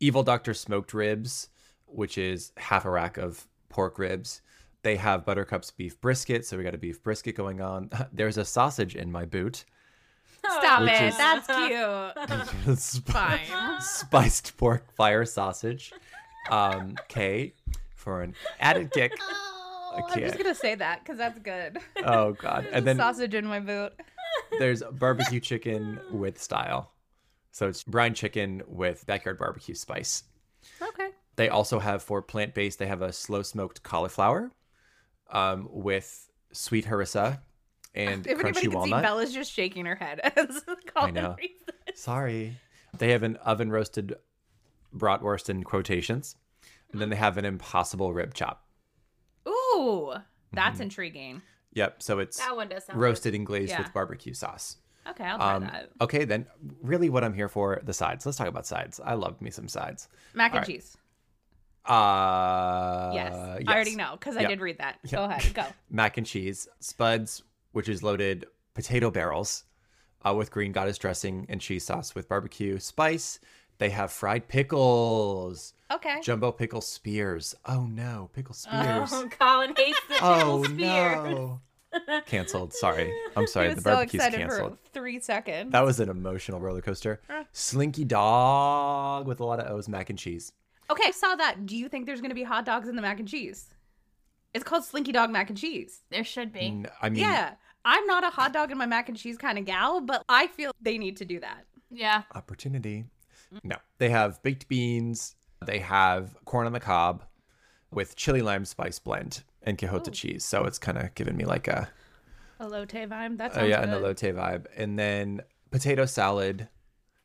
[0.00, 1.48] Evil Doctor smoked ribs,
[1.86, 4.42] which is half a rack of pork ribs.
[4.82, 7.90] They have Buttercup's beef brisket, so we got a beef brisket going on.
[8.12, 9.64] There's a sausage in my boot.
[10.44, 11.02] Stop Which it.
[11.02, 11.46] is- That's
[12.66, 12.78] cute.
[12.78, 13.80] Sp- Fine.
[13.80, 15.92] Spiced pork fire sausage.
[16.50, 17.54] Um, K
[17.94, 19.12] for an added kick.
[19.94, 21.76] Oh, I I'm just gonna say that because that's good.
[22.02, 22.66] Oh god.
[22.72, 23.92] And then sausage in my boot.
[24.58, 26.92] there's barbecue chicken with style.
[27.50, 30.22] So it's brine chicken with backyard barbecue spice.
[30.80, 31.08] Okay.
[31.36, 34.50] They also have for plant based, they have a slow smoked cauliflower
[35.30, 37.40] um, with sweet harissa
[37.94, 38.90] and If anybody crunchy can see.
[38.90, 40.64] Bella's just shaking her head as
[40.94, 41.36] Colin know.
[41.38, 42.00] reads this.
[42.00, 42.56] Sorry.
[42.98, 44.14] They have an oven roasted
[44.96, 46.36] bratwurst in quotations.
[46.92, 48.66] And then they have an impossible rib chop.
[49.48, 50.12] Ooh,
[50.52, 50.82] that's Mm-hmm.
[50.82, 51.42] intriguing.
[51.74, 52.02] Yep.
[52.02, 53.82] So it's That one does sound roasted and glazed Yeah.
[53.82, 54.76] with barbecue sauce.
[55.08, 55.90] Okay, I'll try Um, that.
[56.02, 56.46] okay, then
[56.82, 58.24] really what I'm here for the sides.
[58.26, 59.00] Let's talk about sides.
[59.02, 60.08] I love me some sides.
[60.34, 60.66] Mac and alright.
[60.68, 60.96] cheese.
[61.84, 63.32] Uh, Yes.
[63.34, 63.64] yes.
[63.66, 64.98] I already know because I did read that.
[65.04, 65.12] Yep.
[65.12, 65.54] Go ahead.
[65.54, 65.64] Go.
[65.90, 69.64] Mac and cheese, spuds, which is loaded potato barrels
[70.26, 73.38] uh, with green goddess dressing and cheese sauce with barbecue spice.
[73.78, 76.20] They have fried pickles, Okay.
[76.22, 77.54] jumbo pickle spears.
[77.64, 79.10] Oh no, pickle spears.
[79.12, 80.78] Oh, Colin hates the Oh pickle spears.
[81.34, 81.60] no.
[82.26, 82.72] Canceled.
[82.72, 83.12] Sorry.
[83.36, 83.68] I'm sorry.
[83.68, 84.78] he The was so excited canceled.
[84.82, 85.72] for three seconds.
[85.72, 87.20] That was an emotional roller coaster.
[87.52, 90.52] Slinky dog with a lot of O's, mac and cheese.
[90.90, 91.66] Okay, I saw that.
[91.66, 93.66] Do you think there's going to be hot dogs in the mac and cheese?
[94.54, 96.00] It's called Slinky Dog Mac and Cheese.
[96.10, 96.60] There should be.
[96.60, 97.54] N- I mean, Yeah.
[97.84, 100.46] I'm not a hot dog in my mac and cheese kind of gal, but I
[100.46, 101.64] feel they need to do that.
[101.90, 102.22] Yeah.
[102.34, 103.04] opportunity.
[103.62, 105.34] No, they have baked beans.
[105.66, 107.22] They have corn on the cob
[107.90, 110.10] with chili lime spice blend and Cotija oh.
[110.10, 110.44] cheese.
[110.44, 111.90] So it's kind of giving me like a
[112.60, 113.38] Elote vibe.
[113.38, 114.02] That oh sounds yeah, an good.
[114.02, 114.66] elote vibe.
[114.76, 116.68] And then potato salad,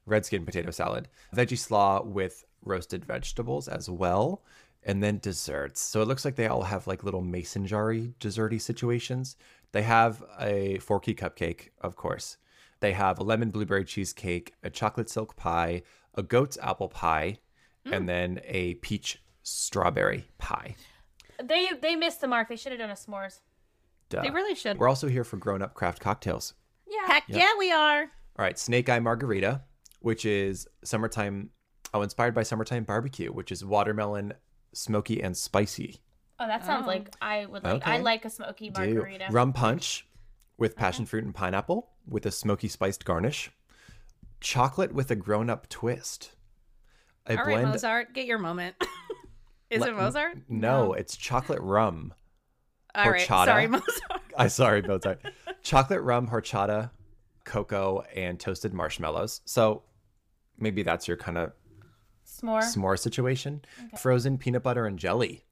[0.05, 4.43] red skin potato salad, veggie slaw with roasted vegetables as well.
[4.83, 5.81] And then desserts.
[5.81, 9.35] So it looks like they all have like little mason jarry desserty situations.
[9.77, 12.37] They have a forky cupcake, of course.
[12.79, 15.83] They have a lemon blueberry cheesecake, a chocolate silk pie,
[16.15, 17.37] a goat's apple pie,
[17.85, 18.07] and mm.
[18.07, 20.75] then a peach strawberry pie.
[21.43, 22.49] They they missed the mark.
[22.49, 23.41] They should have done a s'mores.
[24.09, 24.23] Duh.
[24.23, 24.79] They really should.
[24.79, 26.55] We're also here for grown up craft cocktails.
[26.87, 27.05] Yeah.
[27.05, 28.01] Heck yeah, we are.
[28.01, 28.09] All
[28.39, 29.61] right, Snake Eye Margarita,
[29.99, 31.51] which is summertime,
[31.93, 34.33] oh, inspired by summertime barbecue, which is watermelon,
[34.73, 35.97] smoky and spicy.
[36.39, 36.89] Oh, that sounds Oh.
[36.89, 37.87] like I would like.
[37.87, 39.27] I like a smoky Do margarita.
[39.31, 40.05] rum punch
[40.57, 43.51] with passion fruit and pineapple with a smoky spiced garnish.
[44.39, 46.35] Chocolate with a grown up twist.
[47.25, 48.75] A All right, Mozart, get your moment.
[49.69, 50.37] Is Le- it Mozart?
[50.47, 52.13] No, it's chocolate rum.
[52.95, 53.45] All right, horchata.
[53.45, 53.91] sorry, Mozart.
[54.37, 55.21] I sorry, Mozart.
[55.63, 56.91] chocolate rum, horchata,
[57.43, 59.41] cocoa, and toasted marshmallows.
[59.45, 59.83] So
[60.57, 61.51] maybe that's your kind of
[62.25, 62.61] S'more.
[62.61, 63.63] s'more situation.
[63.97, 65.43] Frozen peanut butter and jelly.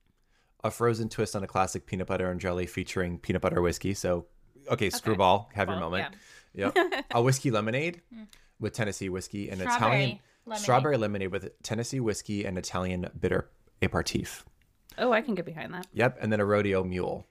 [0.65, 3.93] A frozen twist on a classic peanut butter and jelly featuring peanut butter whiskey.
[3.93, 4.25] So,
[4.67, 6.15] okay, screwball, have your Well, moment.
[6.55, 6.75] Yep.
[7.11, 8.01] a whiskey lemonade
[8.59, 10.61] with Tennessee whiskey and Strawberry Italian lemonade.
[10.63, 13.47] strawberry lemonade with Tennessee whiskey and Italian bitter
[13.83, 14.43] aperitif.
[14.97, 15.85] Oh, I can get behind that.
[15.93, 17.27] Yep, and then a rodeo mule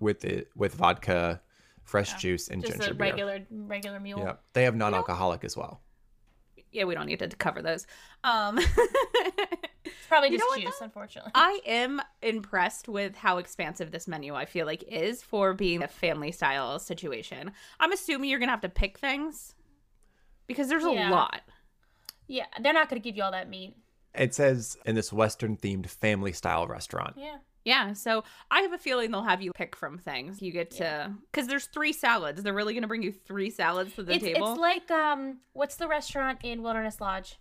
[0.00, 1.40] with it with vodka,
[1.84, 3.06] fresh juice, and Just ginger a beer.
[3.06, 4.18] regular regular mule.
[4.18, 5.80] Yep, they have non-alcoholic as well.
[6.72, 7.86] Yeah, we don't need to cover those.
[8.24, 8.58] Um,
[10.12, 11.32] probably You just know what, juice, unfortunately.
[11.34, 15.88] I am impressed with how expansive this menu I feel like is for being a
[15.88, 17.52] family style situation.
[17.80, 19.54] I'm assuming you're gonna have to pick things
[20.46, 21.40] because there's a lot.
[22.28, 23.74] yeah, they're not going to give you all that meat.
[24.14, 27.14] It says in this Western themed family style restaurant.
[27.16, 27.36] Yeah.
[27.64, 30.42] Yeah, so I have a feeling they'll have you pick from things.
[30.42, 32.42] You get to because there's three salads.
[32.42, 34.50] They're really gonna bring you three salads to the It's, table.
[34.50, 37.38] it's like um, what's the restaurant in Wilderness Lodge?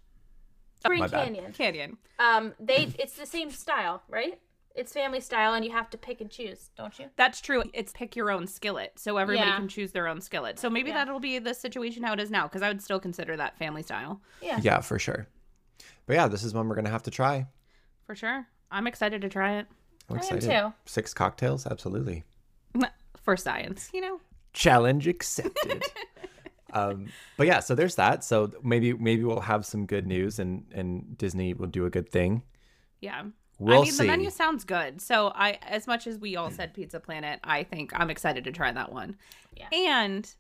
[0.89, 1.25] Green my bad.
[1.25, 1.53] Canyon.
[1.53, 1.97] Canyon.
[2.19, 4.39] Um, they it's the same style, right?
[4.73, 7.07] It's family style, and you have to pick and choose, don't you?
[7.17, 7.63] That's true.
[7.73, 9.57] It's pick your own skillet, so everybody Yeah.
[9.57, 10.59] can choose their own skillet.
[10.59, 10.95] So maybe Yeah.
[11.03, 13.84] that'll be the situation how it is now, because I would still consider that family
[13.84, 14.59] style Yeah.
[14.61, 15.27] Yeah, for sure.
[16.05, 17.47] But yeah, this is one we're gonna have to try.
[18.05, 18.47] for sure.
[18.71, 19.67] I'm excited to try it
[20.09, 20.73] I'm I am too.
[20.86, 22.23] Six cocktails, absolutely.
[23.21, 23.89] for science.
[23.93, 24.21] You know,
[24.53, 25.84] Challenge accepted.
[26.74, 27.07] um,
[27.38, 28.24] but yeah, so there's that.
[28.24, 32.09] So maybe maybe we'll have some good news, and and Disney will do a good
[32.09, 32.43] thing.
[33.01, 33.24] yeah.
[33.59, 33.97] We'll I mean, see.
[34.05, 34.99] the menu sounds good.
[35.01, 38.51] So I, as much as we all said Pizza Planet, I think I'm excited to
[38.51, 39.17] try that one.
[39.55, 39.67] Yeah.
[39.72, 40.34] And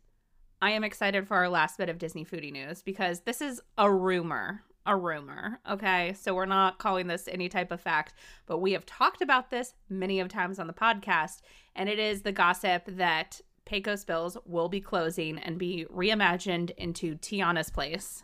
[0.59, 3.91] I am excited for our last bit of Disney foodie news because this is a
[3.93, 4.63] rumor.
[4.87, 5.59] A rumor.
[5.69, 6.13] Okay.
[6.19, 8.15] So we're not calling this any type of fact,
[8.47, 11.41] but we have talked about this many of times on the podcast.
[11.75, 17.15] And it is the gossip that Pecos Bills will be closing and be reimagined into
[17.15, 18.23] Tiana's Place.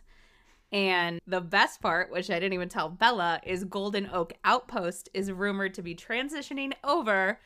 [0.72, 5.32] And the best part, which I didn't even tell Bella, is Golden Oak Outpost is
[5.32, 7.40] rumored to be transitioning over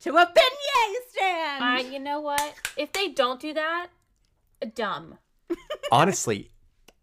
[0.00, 1.64] to a beignet stand.
[1.86, 2.54] Uh, you know what?
[2.76, 3.88] If they don't do that,
[4.74, 5.18] dumb.
[5.92, 6.52] Honestly,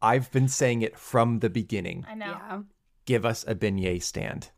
[0.02, 2.06] I've been saying it from the beginning.
[2.08, 2.26] I know.
[2.26, 2.62] yeah.
[3.06, 4.52] Give us a beignet stand.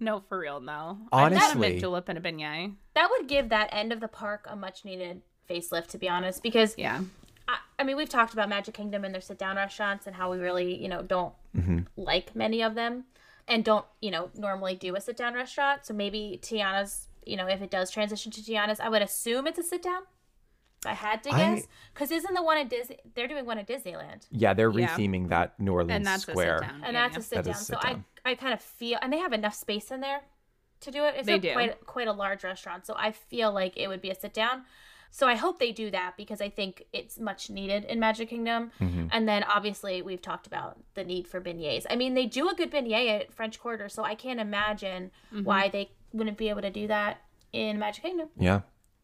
[0.00, 0.98] No, for real, no.
[1.12, 1.44] Honestly.
[1.44, 2.74] I want a mint julep and a beignet.
[2.94, 6.42] That would give that end of the park a much needed facelift, to be honest,
[6.42, 7.00] because Yeah.
[7.48, 10.30] I, I mean, we've talked about Magic Kingdom and their sit down restaurants and how
[10.30, 11.80] we really, you know, don't mm-hmm.
[11.96, 13.04] like many of them
[13.48, 15.86] and don't, you know, normally do a sit down restaurant.
[15.86, 19.58] So maybe Tiana's, you know, if it does transition to Tiana's, I would assume it's
[19.58, 20.02] a sit down.
[20.86, 21.66] If I had to guess.
[21.92, 24.26] Because isn't the one at Disney, they're doing one at Disneyland.
[24.30, 24.88] Yeah, they're Yeah.
[24.88, 26.56] retheming that New Orleans And that's square.
[26.56, 26.84] a sit down.
[26.84, 27.54] And that's a sit That down.
[27.54, 28.04] is So sit-down.
[28.24, 30.20] I, I kind of feel, and they have enough space in there
[30.80, 31.14] to do it.
[31.16, 31.52] It's They a do.
[31.52, 34.64] quite quite a large restaurant, so I feel like it would be a sit down.
[35.10, 38.70] So I hope they do that because I think it's much needed in Magic Kingdom.
[38.80, 39.06] Mm-hmm.
[39.12, 41.86] And then obviously we've talked about the need for beignets.
[41.88, 45.44] I mean, they do a good beignet at French Quarter, so I can't imagine Mm-hmm.
[45.44, 47.22] why they wouldn't be able to do that
[47.52, 48.28] in Magic Kingdom.
[48.38, 48.60] Yeah.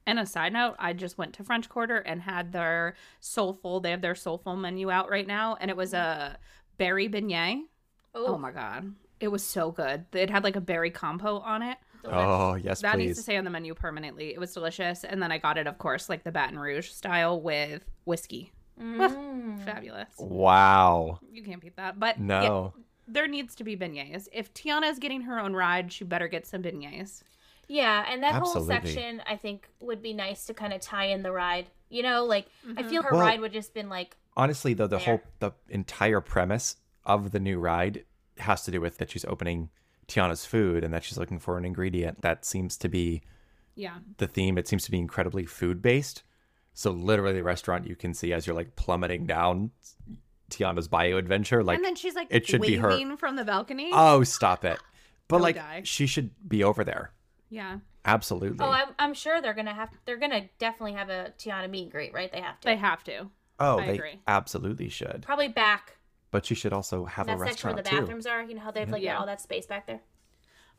[0.07, 3.81] And a side note, I just went to French Quarter and had their soulful.
[3.81, 6.39] They have their soulful menu out right now, and it was a
[6.77, 7.63] berry beignet.
[8.15, 10.05] Oh my god, it was so good.
[10.13, 11.79] It had like a berry compote on it.
[12.05, 14.35] Oh, yes, That needs to stay on the menu permanently.
[14.35, 17.41] It was delicious, and then I got it, of course, like the Baton Rouge style
[17.41, 18.51] with whiskey.
[18.81, 19.65] Mm.
[19.65, 20.09] Fabulous.
[20.19, 21.21] Wow.
[21.31, 22.01] You can't beat that.
[22.01, 22.75] But yeah, No.
[23.07, 24.27] there needs to be beignets.
[24.33, 27.23] If Tiana is getting her own ride, she better get some beignets.
[27.69, 28.75] Yeah, and that Absolutely.
[28.75, 31.69] whole section I think would be nice to kind of tie in the ride.
[31.89, 32.89] You know, like I mm-hmm.
[32.89, 35.05] feel her Well- ride would just been like Honestly, though, the There.
[35.05, 38.05] whole the entire premise of the new ride
[38.39, 39.69] has to do with that she's opening
[40.09, 42.23] Tiana's food and that she's looking for an ingredient.
[42.23, 43.23] That seems to be
[43.75, 43.99] Yeah.
[44.17, 44.57] the theme.
[44.57, 46.23] It seems to be incredibly food based.
[46.75, 49.73] So literally, the restaurant you can see as you're like plummeting down
[50.51, 51.63] Tiana's Bayou Adventure.
[51.63, 53.17] Like, and then she's like it should be her.
[53.17, 53.91] from the balcony.
[53.93, 54.79] oh, stop it!
[55.29, 55.83] But Go like, die.
[55.85, 57.13] she should be over there.
[57.53, 57.79] Yeah.
[58.05, 58.65] Absolutely.
[58.67, 59.91] Oh, I'm, I'm sure they're gonna have.
[60.07, 62.33] They're gonna definitely have a Tiana meet and greet, right?
[62.33, 62.67] They have to.
[62.67, 63.29] They have to.
[63.61, 64.21] oh, I they agree.
[64.27, 65.23] absolutely should.
[65.25, 65.99] Probably back
[66.33, 68.01] But she should also have a that section where restaurant the too.
[68.01, 68.43] bathrooms are.
[68.43, 69.13] You know how they've like Yeah.
[69.13, 70.01] got all that space back there.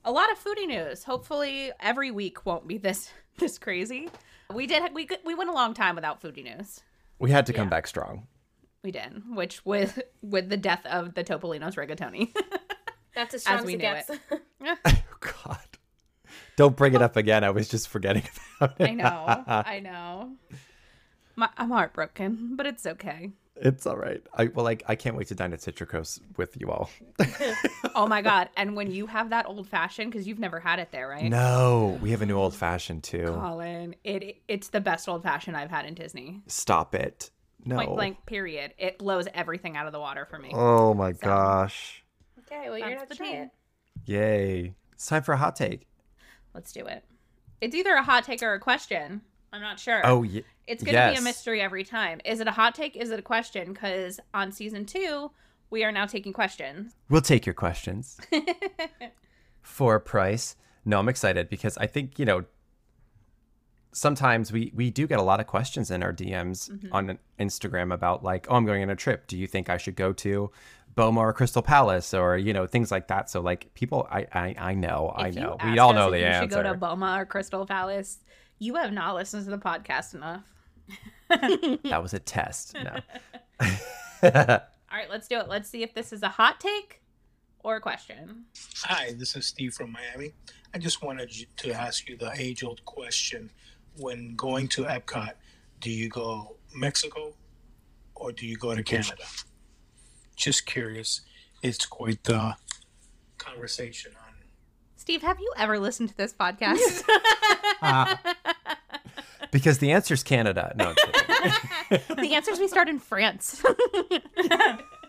[0.04, 1.06] a lot of foodie news.
[1.06, 4.10] Hopefully, every week won't be this this crazy.
[4.54, 6.82] We did we we went a long time without foodie news.
[7.20, 7.70] We had to come Yeah.
[7.78, 8.28] back strong.
[8.84, 12.36] We did, which with with the death of the Topolino's rigatoni.
[13.16, 14.10] That's as strong as, we it knew gets.
[14.86, 15.02] Oh
[15.46, 15.73] God.
[16.56, 17.44] Don't bring it up again.
[17.44, 18.24] I was just forgetting
[18.60, 18.90] about it.
[18.90, 20.32] I know, I know.
[21.36, 23.32] My, I'm heartbroken, but it's okay.
[23.56, 24.22] It's all right.
[24.34, 26.90] I well, like I can't wait to dine at Citrico's with you all.
[27.96, 28.50] Oh my god!
[28.58, 31.30] And when you have that old fashioned, because you've never had it there, right?
[31.30, 33.26] no, we have a new old fashioned too.
[33.28, 36.42] Colin, it it's the best old fashioned I've had in Disney.
[36.48, 37.30] Stop it.
[37.64, 37.76] No.
[37.76, 38.26] Point blank.
[38.26, 38.74] Period.
[38.80, 40.50] It blows everything out of the water for me.
[40.54, 42.04] Oh my gosh.
[42.40, 43.50] okay, well you're gonna have to the try it.
[44.06, 44.74] Yay.
[44.94, 45.88] It's time for a hot take.
[46.54, 47.04] Let's do it.
[47.62, 49.22] It's either a hot take or a question.
[49.52, 50.02] I'm not sure.
[50.04, 50.42] Oh yeah.
[50.68, 52.22] It's going to be a mystery every time.
[52.26, 52.96] Is it a hot take?
[52.96, 53.74] Is it a question?
[53.74, 55.32] Because on season two,
[55.70, 56.94] we are now taking questions.
[57.10, 58.20] We'll take your questions
[59.62, 60.56] for a price.
[60.86, 62.46] No, I'm excited because I think, you know,
[63.92, 66.94] sometimes we we do get a lot of questions in our DMs Mm-hmm.
[66.94, 69.28] on Instagram about like, "Oh, I'm going on a trip.
[69.28, 70.52] Do you think I should go to
[70.96, 74.56] Boma or Crystal Palace or, you know, things like that." So like people I I,
[74.58, 75.58] I know, I If you know.
[75.64, 76.42] We ask all us know if the you answer.
[76.44, 78.20] should go to Boma or Crystal Palace.
[78.60, 80.44] You have not listened to the podcast enough.
[81.30, 82.76] that was a test.
[82.76, 82.96] No.
[84.24, 85.50] All right, let's do it.
[85.50, 87.02] Let's see if this is a hot take
[87.64, 88.46] or a question.
[88.84, 90.34] Hi, this is Steve from Miami.
[90.74, 93.50] I just wanted to ask you the age old question.
[93.98, 95.34] When going to Epcot,
[95.80, 97.34] do you go Mexico
[98.16, 99.24] or do you go to Canada?
[100.36, 101.22] Just curious.
[101.62, 102.56] It's quite the
[103.38, 104.34] conversation on
[104.96, 107.04] Steve, have you ever listened to this podcast?
[109.52, 110.74] because the answer is Canada.
[110.78, 112.16] No, I'm kidding.
[112.24, 113.62] the answers we start in France.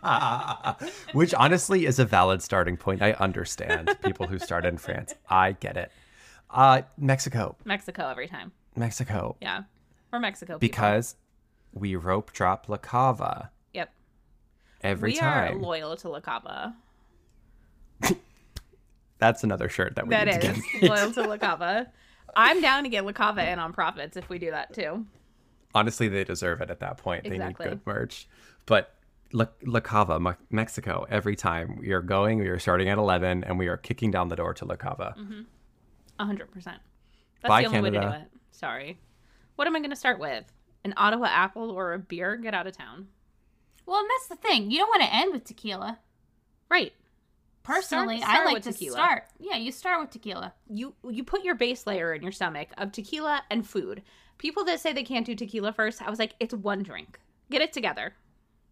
[1.13, 3.03] Which honestly is a valid starting point.
[3.03, 5.15] I understand people who start in France.
[5.31, 5.93] I get it.
[6.51, 8.51] Uh, Mexico, Mexico every time.
[8.77, 9.63] Mexico, Yeah.
[10.13, 10.55] Or Mexico.
[10.55, 10.59] people.
[10.59, 11.15] because
[11.73, 13.54] we rope drop La Cava Yep.
[14.85, 15.57] Every we time.
[15.57, 16.75] are loyal to La Cava.
[19.19, 20.83] That's another shirt that we That need to is get.
[20.91, 21.91] loyal to La Cava.
[22.37, 25.07] I'm down to get La Cava in on profits if we do that too.
[25.75, 27.25] Honestly, they deserve it at that point.
[27.27, 27.39] Exactly.
[27.39, 28.29] They need good merch.
[28.67, 28.95] But
[29.33, 33.69] La, La Mexico, every time we are going, we are starting at 11 and we
[33.69, 35.15] are kicking down the door to La Cava.
[35.19, 35.41] Mm-hmm.
[36.19, 36.79] A hundred percent.
[37.43, 38.23] That's Bye, the only way to do it.
[38.53, 38.99] Sorry.
[39.57, 40.45] What am I gonna start with?
[40.85, 42.37] An Ottawa apple or a beer?
[42.37, 43.09] Get out of town.
[43.87, 44.71] Well, and that's the thing.
[44.71, 45.99] You don't want to end with tequila.
[46.71, 46.93] Right.
[47.63, 48.97] Personally, Start- I like with to tequila.
[48.97, 49.25] start.
[49.39, 50.53] Yeah, you start with tequila.
[50.69, 54.03] You you put your base layer in your stomach of tequila and food.
[54.37, 57.19] People that say they can't do tequila first, I was like, it's one drink.
[57.51, 58.13] Get it together.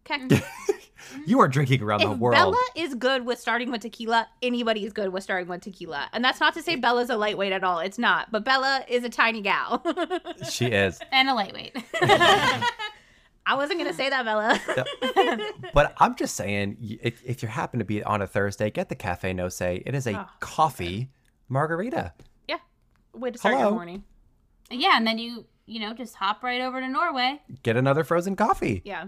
[0.05, 0.19] Okay.
[0.27, 0.73] Mm-hmm.
[1.25, 2.33] You are drinking around the world.
[2.35, 6.07] Bella is good with starting with tequila, anybody is good with starting with tequila.
[6.13, 7.79] And that's not to say Bella's a lightweight at all.
[7.79, 8.31] It's not.
[8.31, 9.83] But Bella is a tiny gal.
[10.49, 10.99] She is.
[11.11, 11.75] And a lightweight.
[13.45, 14.59] I wasn't gonna say that, Bella.
[15.73, 18.95] But I'm just saying, if, if you happen to be on a Thursday, get the
[18.95, 19.83] Cafe No Say.
[19.85, 21.09] It is a Oh, coffee
[21.49, 22.13] margarita.
[22.47, 22.57] yeah.
[23.13, 23.67] Way to start Hello.
[23.67, 24.03] your morning.
[24.71, 27.41] yeah, and then you, you know, just hop right over to Norway.
[27.63, 28.81] Get another frozen coffee.
[28.85, 29.05] Yeah.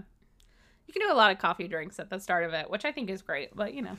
[0.86, 2.92] You can do a lot of coffee drinks at the start of it, which I
[2.92, 3.54] think is great.
[3.56, 3.96] But you know.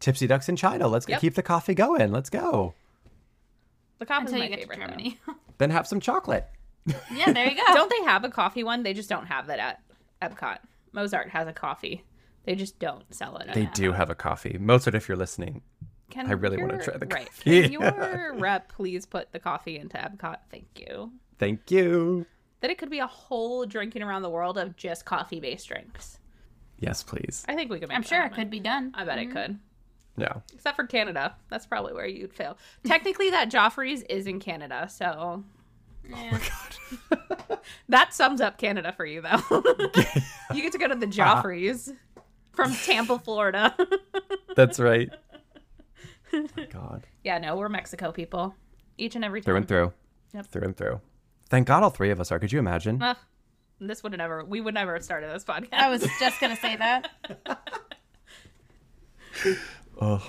[0.00, 0.88] Tipsy Ducks in China.
[0.88, 1.20] Let's Yep.
[1.20, 2.10] keep the coffee going.
[2.10, 2.74] Let's go.
[3.98, 4.76] The coffee is Until my you get favorite.
[4.80, 4.86] to.
[4.86, 5.18] Germany.
[5.58, 6.48] Then have some chocolate.
[6.86, 7.62] Yeah, there you go.
[7.74, 8.82] Don't they have a coffee one?
[8.82, 9.80] They just don't have that at
[10.20, 10.58] Epcot.
[10.92, 12.04] Mozart has a coffee.
[12.44, 13.48] They just don't sell it.
[13.48, 13.74] at They Epcot.
[13.74, 14.56] do have a coffee.
[14.58, 15.62] Mozart, if you're listening,
[16.10, 17.26] Can I really wanna try the right.
[17.26, 17.62] coffee.
[17.62, 20.38] Can your rep please put the coffee into Epcot?
[20.50, 21.12] Thank you.
[21.38, 22.26] thank you.
[22.60, 26.18] That it could be a whole drinking around the world of just coffee based drinks.
[26.78, 27.44] Yes, please.
[27.48, 27.88] I think we could.
[27.88, 28.92] Make I'm that sure it could be done.
[28.94, 29.36] I bet it mm-hmm.
[29.36, 29.58] could.
[30.16, 30.34] Yeah.
[30.52, 31.34] Except for Canada.
[31.48, 32.58] That's probably where you'd fail.
[32.84, 35.42] Technically, that Joffrey's is in Canada, so
[36.12, 36.38] Oh
[37.10, 37.56] yeah.
[37.88, 39.40] that sums up Canada for you, though.
[40.54, 41.42] you get to go to the uh-huh.
[41.42, 41.92] Joffrey's
[42.52, 43.76] from Tampa, Florida.
[44.56, 45.10] That's right.
[46.32, 47.06] oh my God.
[47.24, 48.54] yeah, no, we're Mexico people.
[48.98, 49.44] Each and every time.
[49.44, 49.92] Through and through.
[50.34, 50.46] Yep.
[50.46, 51.00] Through and through.
[51.48, 52.38] Thank God all three of us are.
[52.38, 53.02] Could you imagine?
[53.02, 53.16] Ugh,
[53.80, 54.44] this would have never.
[54.44, 55.72] We would never have started this podcast.
[55.72, 57.10] I was just gonna say that.
[60.00, 60.22] Oh.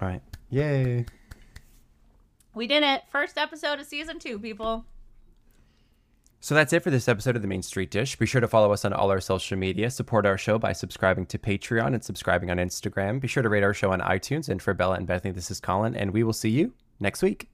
[0.00, 0.22] All right.
[0.50, 1.06] Yay.
[2.60, 3.04] We did it.
[3.08, 4.84] First episode of season two, people.
[6.40, 8.16] So that's it for this episode of the Main Street Dish.
[8.16, 9.90] Be sure to follow us on all our social media.
[9.90, 13.18] Support our show by subscribing to Patreon and subscribing on Instagram.
[13.18, 14.50] Be sure to rate our show on iTunes.
[14.50, 17.48] And for Bella and Bethany, this is Colin, and we will see you next week.